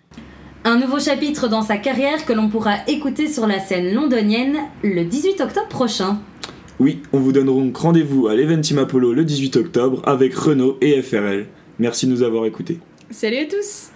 Un 0.64 0.78
nouveau 0.78 1.00
chapitre 1.00 1.48
dans 1.48 1.62
sa 1.62 1.78
carrière 1.78 2.26
que 2.26 2.34
l'on 2.34 2.50
pourra 2.50 2.74
écouter 2.86 3.28
sur 3.28 3.46
la 3.46 3.60
scène 3.60 3.94
londonienne 3.94 4.58
le 4.82 5.04
18 5.04 5.40
octobre 5.40 5.68
prochain. 5.68 6.18
Oui, 6.78 7.00
on 7.14 7.18
vous 7.18 7.32
donne 7.32 7.46
donc 7.46 7.74
rendez-vous 7.76 8.28
à 8.28 8.34
l'Eventim 8.34 8.76
Apollo 8.76 9.14
le 9.14 9.24
18 9.24 9.56
octobre 9.56 10.02
avec 10.04 10.34
Renault 10.34 10.76
et 10.82 11.00
FRL. 11.00 11.46
Merci 11.78 12.06
de 12.06 12.12
nous 12.12 12.22
avoir 12.22 12.44
écoutés. 12.44 12.78
Salut 13.10 13.38
à 13.38 13.46
tous. 13.46 13.90